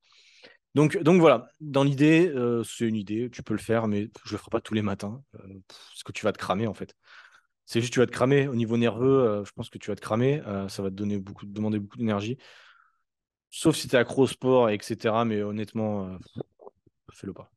[0.76, 4.30] Donc, donc voilà, dans l'idée, euh, c'est une idée, tu peux le faire, mais je
[4.30, 5.22] ne le ferai pas tous les matins,
[5.68, 6.96] parce que tu vas te cramer en fait.
[7.66, 10.02] C'est juste tu vas te cramer au niveau nerveux, je pense que tu vas te
[10.02, 12.38] cramer, ça va te donner beaucoup, demander beaucoup d'énergie.
[13.52, 15.26] Sauf si tu es accro au sport, etc.
[15.26, 16.18] Mais honnêtement,
[17.16, 17.52] fais-le pas.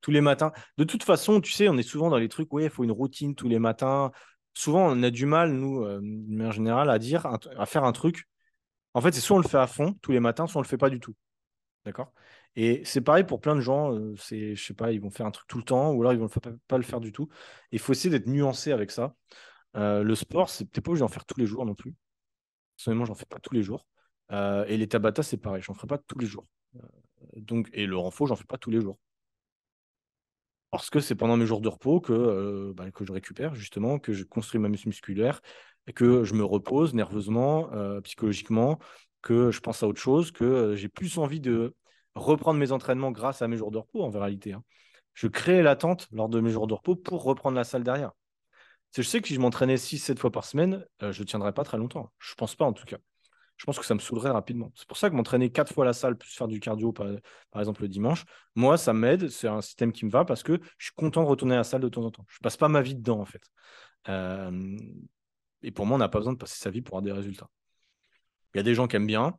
[0.00, 0.52] Tous les matins.
[0.78, 2.92] De toute façon, tu sais, on est souvent dans les trucs, oui, il faut une
[2.92, 4.10] routine tous les matins.
[4.54, 8.26] Souvent, on a du mal, nous, de manière générale, à dire, à faire un truc.
[8.94, 10.68] En fait, c'est soit on le fait à fond tous les matins, soit on le
[10.68, 11.14] fait pas du tout.
[11.84, 12.12] D'accord?
[12.56, 13.92] Et c'est pareil pour plein de gens.
[13.94, 16.14] Euh, c'est, je sais pas, ils vont faire un truc tout le temps ou alors
[16.14, 16.28] ils vont
[16.66, 17.28] pas le faire du tout.
[17.70, 19.14] Il faut essayer d'être nuancé avec ça.
[19.76, 21.94] Euh, le sport, c'est peut-être pas obligé d'en faire tous les jours non plus.
[22.76, 23.86] Personnellement, j'en fais pas tous les jours.
[24.32, 26.46] Euh, et les Tabata, c'est pareil, j'en ferai pas tous les jours.
[27.36, 28.98] Donc, et le renfort, j'en fais pas tous les jours.
[30.70, 34.12] Parce que c'est pendant mes jours de repos que, bah, que je récupère, justement, que
[34.12, 35.40] je construis ma muscle musculaire,
[35.94, 37.70] que je me repose nerveusement,
[38.02, 38.78] psychologiquement,
[39.26, 41.74] que je pense à autre chose, que euh, j'ai plus envie de
[42.14, 44.52] reprendre mes entraînements grâce à mes jours de repos en réalité.
[44.52, 44.62] Hein.
[45.14, 48.12] Je crée l'attente lors de mes jours de repos pour reprendre la salle derrière.
[48.94, 51.64] Je sais que si je m'entraînais 6-7 fois par semaine, euh, je ne tiendrais pas
[51.64, 52.12] très longtemps.
[52.20, 52.98] Je ne pense pas en tout cas.
[53.56, 54.70] Je pense que ça me saoulerait rapidement.
[54.74, 57.08] C'est pour ça que m'entraîner 4 fois la salle plus faire du cardio, par,
[57.58, 59.28] exemple le dimanche, moi, ça m'aide.
[59.28, 61.64] C'est un système qui me va parce que je suis content de retourner à la
[61.64, 62.26] salle de temps en temps.
[62.28, 63.42] Je passe pas ma vie dedans en fait.
[64.08, 64.76] Euh,
[65.62, 67.48] et pour moi, on n'a pas besoin de passer sa vie pour avoir des résultats.
[68.54, 69.38] Il y a des gens qui aiment bien.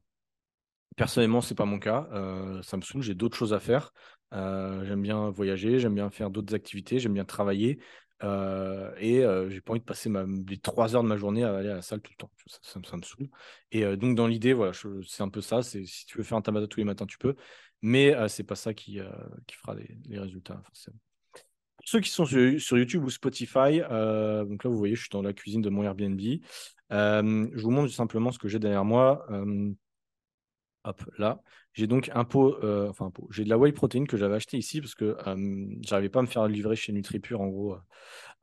[0.95, 2.07] Personnellement, ce n'est pas mon cas.
[2.11, 3.93] Euh, ça me saoule, j'ai d'autres choses à faire.
[4.34, 7.80] Euh, j'aime bien voyager, j'aime bien faire d'autres activités, j'aime bien travailler.
[8.24, 10.11] Euh, et j'ai pas envie de passer
[10.47, 12.32] les trois heures de ma journée à aller à la salle tout le temps.
[12.61, 13.30] Ça, me saoule.
[13.72, 14.74] Et donc, dans l'idée, voilà,
[15.07, 15.61] c'est un peu ça.
[15.61, 17.36] Si tu veux faire un tabata tous les matins, tu peux.
[17.82, 18.99] Mais c'est pas ça qui,
[19.51, 20.97] fera les, résultats, forcément.
[21.84, 25.22] ceux qui sont sur, YouTube ou Spotify, euh, donc là, vous voyez, je suis dans
[25.22, 26.20] la cuisine de mon Airbnb.
[26.91, 29.26] Euh, je vous montre simplement ce que j'ai derrière moi.
[30.88, 31.41] Euh, hop, là.
[31.73, 32.57] J'ai donc un pot,
[32.89, 33.27] enfin un pot.
[33.29, 35.15] J'ai de la whey protein que j'avais acheté ici parce que
[35.81, 37.77] j'arrivais pas à me faire livrer chez NutriPure, en gros,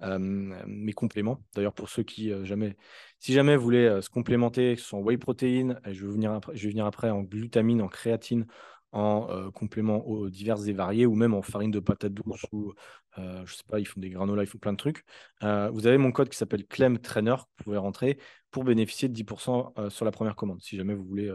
[0.01, 1.43] mes compléments.
[1.57, 2.77] D'ailleurs, pour ceux qui, jamais,
[3.19, 6.63] si jamais vous voulez se complémenter, ce sont whey protein, je vais, venir après, je
[6.63, 8.47] vais venir après en glutamine, en créatine,
[8.95, 12.73] en euh, complément aux divers et variés ou même en farine de patate douce ou
[13.19, 15.05] euh, je sais pas, ils font des granolas, ils font plein de trucs.
[15.43, 18.19] Euh, vous avez mon code qui s'appelle Clem Trainer, vous pouvez rentrer
[18.53, 20.63] pour bénéficier de 10% sur la première commande.
[20.63, 21.35] Si jamais vous voulez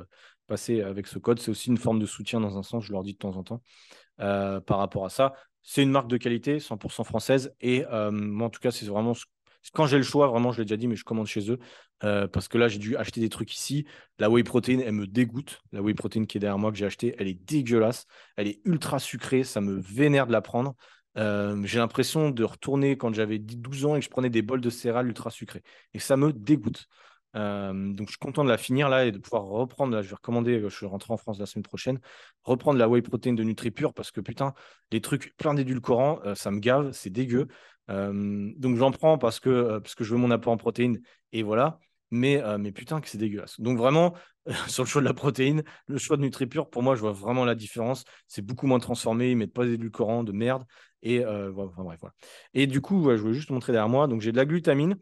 [0.50, 3.04] passer avec ce code, c'est aussi une forme de soutien dans un sens, je leur
[3.04, 3.62] dis de temps en temps
[4.18, 5.34] par rapport à ça.
[5.62, 9.14] C'est une marque de qualité, 100% française et moi en tout cas, c'est vraiment
[9.74, 11.60] quand j'ai le choix, vraiment, je l'ai déjà dit, mais je commande chez eux.
[12.04, 13.86] Euh, parce que là, j'ai dû acheter des trucs ici.
[14.18, 15.62] La whey protein, elle me dégoûte.
[15.72, 18.06] La whey protein qui est derrière moi, que j'ai acheté, elle est dégueulasse.
[18.36, 19.44] Elle est ultra sucrée.
[19.44, 20.76] Ça me vénère de la prendre.
[21.18, 24.62] Euh, j'ai l'impression de retourner quand j'avais 12 ans et que je prenais des bols
[24.62, 25.64] de céréales ultra sucrées.
[25.94, 26.88] Et ça me dégoûte.
[27.34, 29.96] Donc, je suis content de la finir là et de pouvoir reprendre.
[29.96, 32.00] Là, je vais recommander, je vais rentrer en France la semaine prochaine,
[32.44, 34.54] reprendre la whey protein de NutriPure parce que putain,
[34.92, 37.48] les trucs plein d'édulcorants, ça me gave, c'est dégueu.
[37.88, 41.00] donc, j'en prends parce que, parce que je veux mon apport en protéines
[41.32, 41.80] et voilà
[42.12, 43.60] mais, mais putain que c'est dégueulasse.
[43.60, 44.16] Donc vraiment,
[44.68, 47.46] sur le choix de la protéine, le choix de NutriPure, pour moi, je vois vraiment
[47.46, 48.04] la différence.
[48.28, 50.66] C'est beaucoup moins transformé, ils mettent pas d'édulcorants, de merde.
[51.02, 52.14] Et, enfin, bref, voilà.
[52.54, 54.08] et du coup, je voulais juste montrer derrière moi.
[54.08, 54.96] Donc j'ai de la glutamine.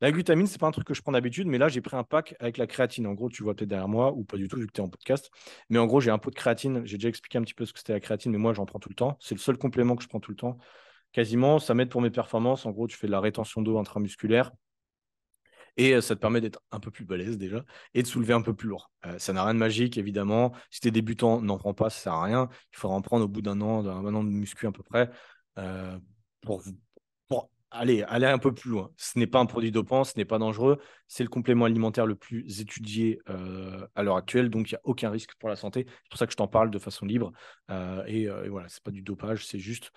[0.00, 2.04] La glutamine, c'est pas un truc que je prends d'habitude, mais là, j'ai pris un
[2.04, 3.06] pack avec la créatine.
[3.06, 4.84] En gros, tu vois peut-être derrière moi, ou pas du tout, vu que tu es
[4.84, 5.30] en podcast.
[5.70, 6.82] Mais en gros, j'ai un pot de créatine.
[6.86, 8.78] J'ai déjà expliqué un petit peu ce que c'était la créatine, mais moi, j'en prends
[8.78, 9.16] tout le temps.
[9.20, 10.58] C'est le seul complément que je prends tout le temps.
[11.12, 12.64] Quasiment, ça m'aide pour mes performances.
[12.64, 14.52] En gros, tu fais de la rétention d'eau intramusculaire.
[15.76, 18.52] Et ça te permet d'être un peu plus balèze déjà et de soulever un peu
[18.52, 18.90] plus lourd.
[19.18, 20.52] ça n'a rien de magique, évidemment.
[20.70, 22.48] Si tu es débutant, n'en prends pas, ça sert à rien.
[22.72, 25.08] Il faudra en prendre au bout d'un an, d'un an de muscu à peu près,
[26.42, 26.62] pour, pour
[27.70, 28.90] aller, aller un peu plus loin.
[28.96, 30.78] Ce n'est pas un produit dopant, ce n'est pas dangereux.
[31.06, 33.20] C'est le complément alimentaire le plus étudié
[33.94, 35.86] à l'heure actuelle, donc il n'y a aucun risque pour la santé.
[35.86, 37.32] C'est pour ça que je t'en parle de façon libre.
[38.06, 39.90] et, et, voilà, c'est pas du dopage, c'est juste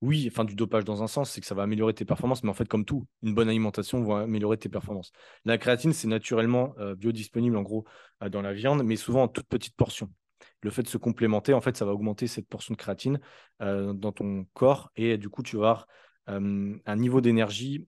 [0.00, 2.50] oui, enfin du dopage dans un sens, c'est que ça va améliorer tes performances, mais
[2.50, 5.10] en fait, comme tout, une bonne alimentation va améliorer tes performances.
[5.44, 7.84] La créatine, c'est naturellement euh, biodisponible en gros
[8.22, 10.10] euh, dans la viande, mais souvent en toute petite portion.
[10.62, 13.18] Le fait de se complémenter, en fait, ça va augmenter cette portion de créatine
[13.60, 15.86] euh, dans ton corps et du coup, tu vas
[16.28, 17.86] un niveau d'énergie.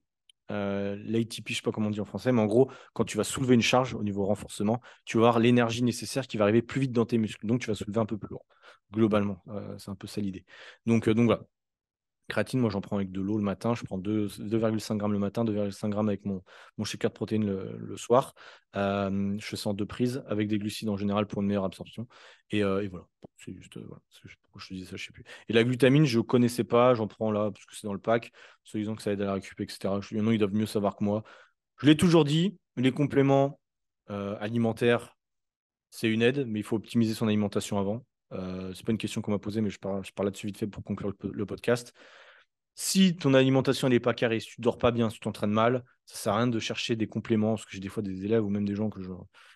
[0.49, 3.15] L'ATP, je ne sais pas comment on dit en français, mais en gros, quand tu
[3.15, 6.61] vas soulever une charge au niveau renforcement, tu vas avoir l'énergie nécessaire qui va arriver
[6.61, 7.45] plus vite dans tes muscles.
[7.45, 8.45] Donc, tu vas soulever un peu plus lourd,
[8.91, 9.41] globalement.
[9.77, 10.43] c'est un peu ça l'idée.
[10.85, 11.43] Donc, donc voilà,
[12.53, 13.73] Moi j'en prends avec de l'eau le matin.
[13.75, 16.41] Je prends 2,5 grammes le matin, 2,5 grammes avec mon,
[16.77, 18.33] mon shaker de protéines le, soir.
[18.75, 22.07] Euh, je en deux prises avec des glucides en général pour une meilleure absorption.
[22.51, 23.05] Et, euh, voilà,
[23.37, 23.87] c'est juste, euh,
[24.41, 25.23] pourquoi je te ça, je sais plus.
[25.49, 28.31] Et la glutamine, je connaissais pas, j'en prends là parce que c'est dans le pack,
[28.63, 29.99] se disant que ça aide à la récupérer, etc.
[30.01, 31.23] Je, ils doivent mieux savoir que moi.
[31.81, 33.59] Je l'ai toujours dit, les compléments
[34.07, 35.17] alimentaires,
[35.89, 38.05] c'est une aide, mais il faut optimiser son alimentation avant.
[38.33, 40.57] Euh, c'est pas une question qu'on m'a posée, mais je parle, je parle là-dessus vite
[40.57, 41.93] fait pour conclure le, podcast.
[42.75, 45.83] Si ton alimentation n'est pas carrée, si tu dors pas bien, si tu t'entraînes mal,
[46.05, 48.43] ça sert à rien de chercher des compléments, parce que j'ai des fois des élèves
[48.45, 49.09] ou même des gens que je,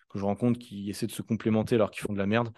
[0.09, 2.51] que je rencontre qui essaient de se complémenter alors qu'ils font de la merde.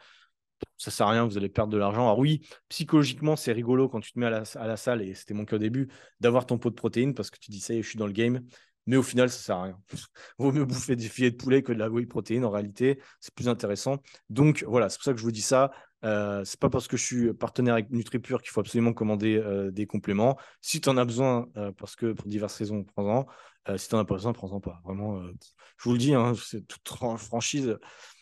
[0.78, 2.02] Ça sert à rien, vous allez perdre de l'argent.
[2.02, 5.14] Alors oui, psychologiquement, c'est rigolo quand tu te mets à la, à la salle, et
[5.14, 5.88] c'était mon cas au début,
[6.20, 8.08] d'avoir ton pot de protéines parce que tu dis ça y est, je suis dans
[8.08, 8.42] le game.
[8.88, 9.80] Mais au final, ça sert à rien.
[10.40, 13.00] Vaut mieux bouffer des filets de poulet que de la whey protéine en réalité.
[13.20, 14.02] C'est plus intéressant.
[14.30, 15.72] Donc voilà, c'est pour ça que je vous dis ça.
[16.04, 19.72] Euh, c'est pas parce que je suis partenaire avec NutriPure qu'il faut absolument commander euh,
[19.72, 20.38] des compléments.
[20.62, 23.26] Si tu en as besoin, euh, parce que pour diverses raisons, prends-en.
[23.70, 24.80] Euh, si tu n'en as pas besoin, prends-en pas.
[24.84, 27.78] Vraiment, je vous le dis, hein, c'est toute franchise.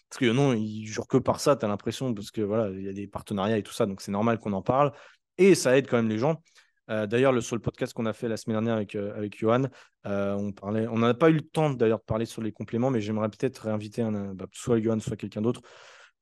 [0.09, 2.83] Parce que non, ils jurent que par ça, tu as l'impression, parce que voilà, il
[2.83, 4.91] y a des partenariats et tout ça, donc c'est normal qu'on en parle.
[5.37, 6.41] Et ça aide quand même les gens.
[6.87, 9.63] d'ailleurs, sur le podcast qu'on a fait la semaine dernière avec, avec Johan,
[10.05, 13.01] on parlait, on n'a pas eu le temps d'ailleurs de parler sur les compléments, mais
[13.01, 15.61] j'aimerais peut-être réinviter bah, soit Johan, soit quelqu'un d'autre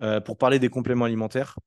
[0.01, 1.57] euh, pour parler des compléments alimentaires,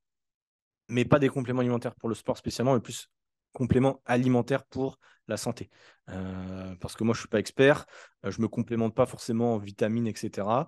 [0.88, 3.08] mais pas des compléments alimentaires pour le sport spécialement, mais plus
[3.52, 4.98] compléments alimentaires pour
[5.28, 5.70] la santé.
[6.10, 7.86] Euh, parce que moi, je ne suis pas expert,
[8.24, 10.66] euh, je ne me complémente pas forcément en vitamines, etc.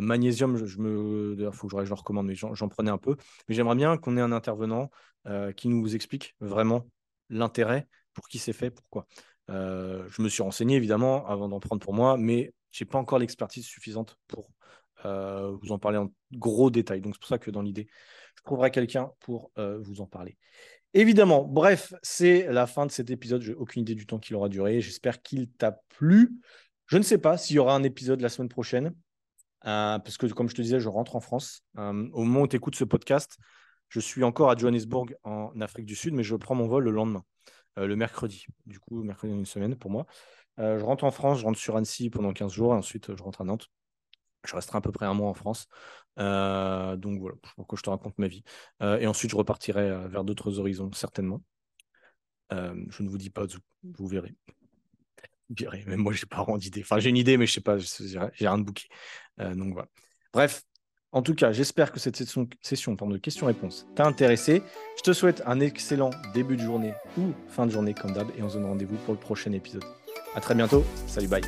[0.00, 1.36] magnésium, je, me...
[1.38, 3.16] il faut que je le recommande, mais j'en prenais un peu.
[3.48, 4.90] Mais j'aimerais bien qu'on ait un intervenant
[5.56, 6.88] qui nous explique vraiment
[7.30, 9.06] l'intérêt, pour qui c'est fait, pourquoi.
[9.48, 13.18] je me suis renseigné évidemment avant d'en prendre pour moi, mais je n'ai pas encore
[13.18, 14.50] l'expertise suffisante pour
[15.04, 17.00] euh, vous en parler en gros détail.
[17.00, 17.88] Donc c'est pour ça que dans l'idée,
[18.36, 20.36] je trouverai quelqu'un pour euh, vous en parler.
[20.94, 23.42] Évidemment, bref, c'est la fin de cet épisode.
[23.42, 24.80] Je n'ai aucune idée du temps qu'il aura duré.
[24.80, 26.32] J'espère qu'il t'a plu.
[26.86, 28.94] Je ne sais pas s'il y aura un épisode la semaine prochaine,
[29.64, 31.64] euh, parce que comme je te disais, je rentre en France.
[31.76, 33.38] au moment où tu écoutes ce podcast,
[33.88, 36.90] je suis encore à Johannesburg en Afrique du Sud, mais je prends mon vol le
[36.90, 37.24] lendemain.
[37.76, 38.44] le mercredi.
[38.66, 40.06] Du coup, mercredi une semaine pour moi.
[40.58, 43.40] je rentre en France, je rentre sur Annecy pendant 15 jours et ensuite je rentre
[43.40, 43.70] à Nantes.
[44.44, 45.66] Je resterai à peu près un mois en France.
[46.16, 48.42] donc voilà, pourquoi je te raconte ma vie.
[48.80, 51.42] et ensuite, je repartirai vers d'autres horizons, certainement.
[52.50, 53.46] je ne vous dis pas
[53.82, 54.34] vous verrez.
[55.48, 56.80] Vous verrez, même moi, je n'ai pas vraiment d'idée.
[56.82, 58.88] Enfin, j'ai une idée, mais je ne sais pas, j'ai rien de bouquet.
[59.38, 59.88] donc voilà.
[60.32, 60.62] Bref,
[61.12, 64.62] en tout cas, j'espère que cette session, session de questions-réponses t'a intéressé.
[64.96, 68.42] Je te souhaite un excellent début de journée ou fin de journée comme d'hab et
[68.42, 69.84] on se donne rendez-vous pour le prochain épisode.
[70.34, 70.84] À très bientôt.
[71.06, 71.42] Salut, bye.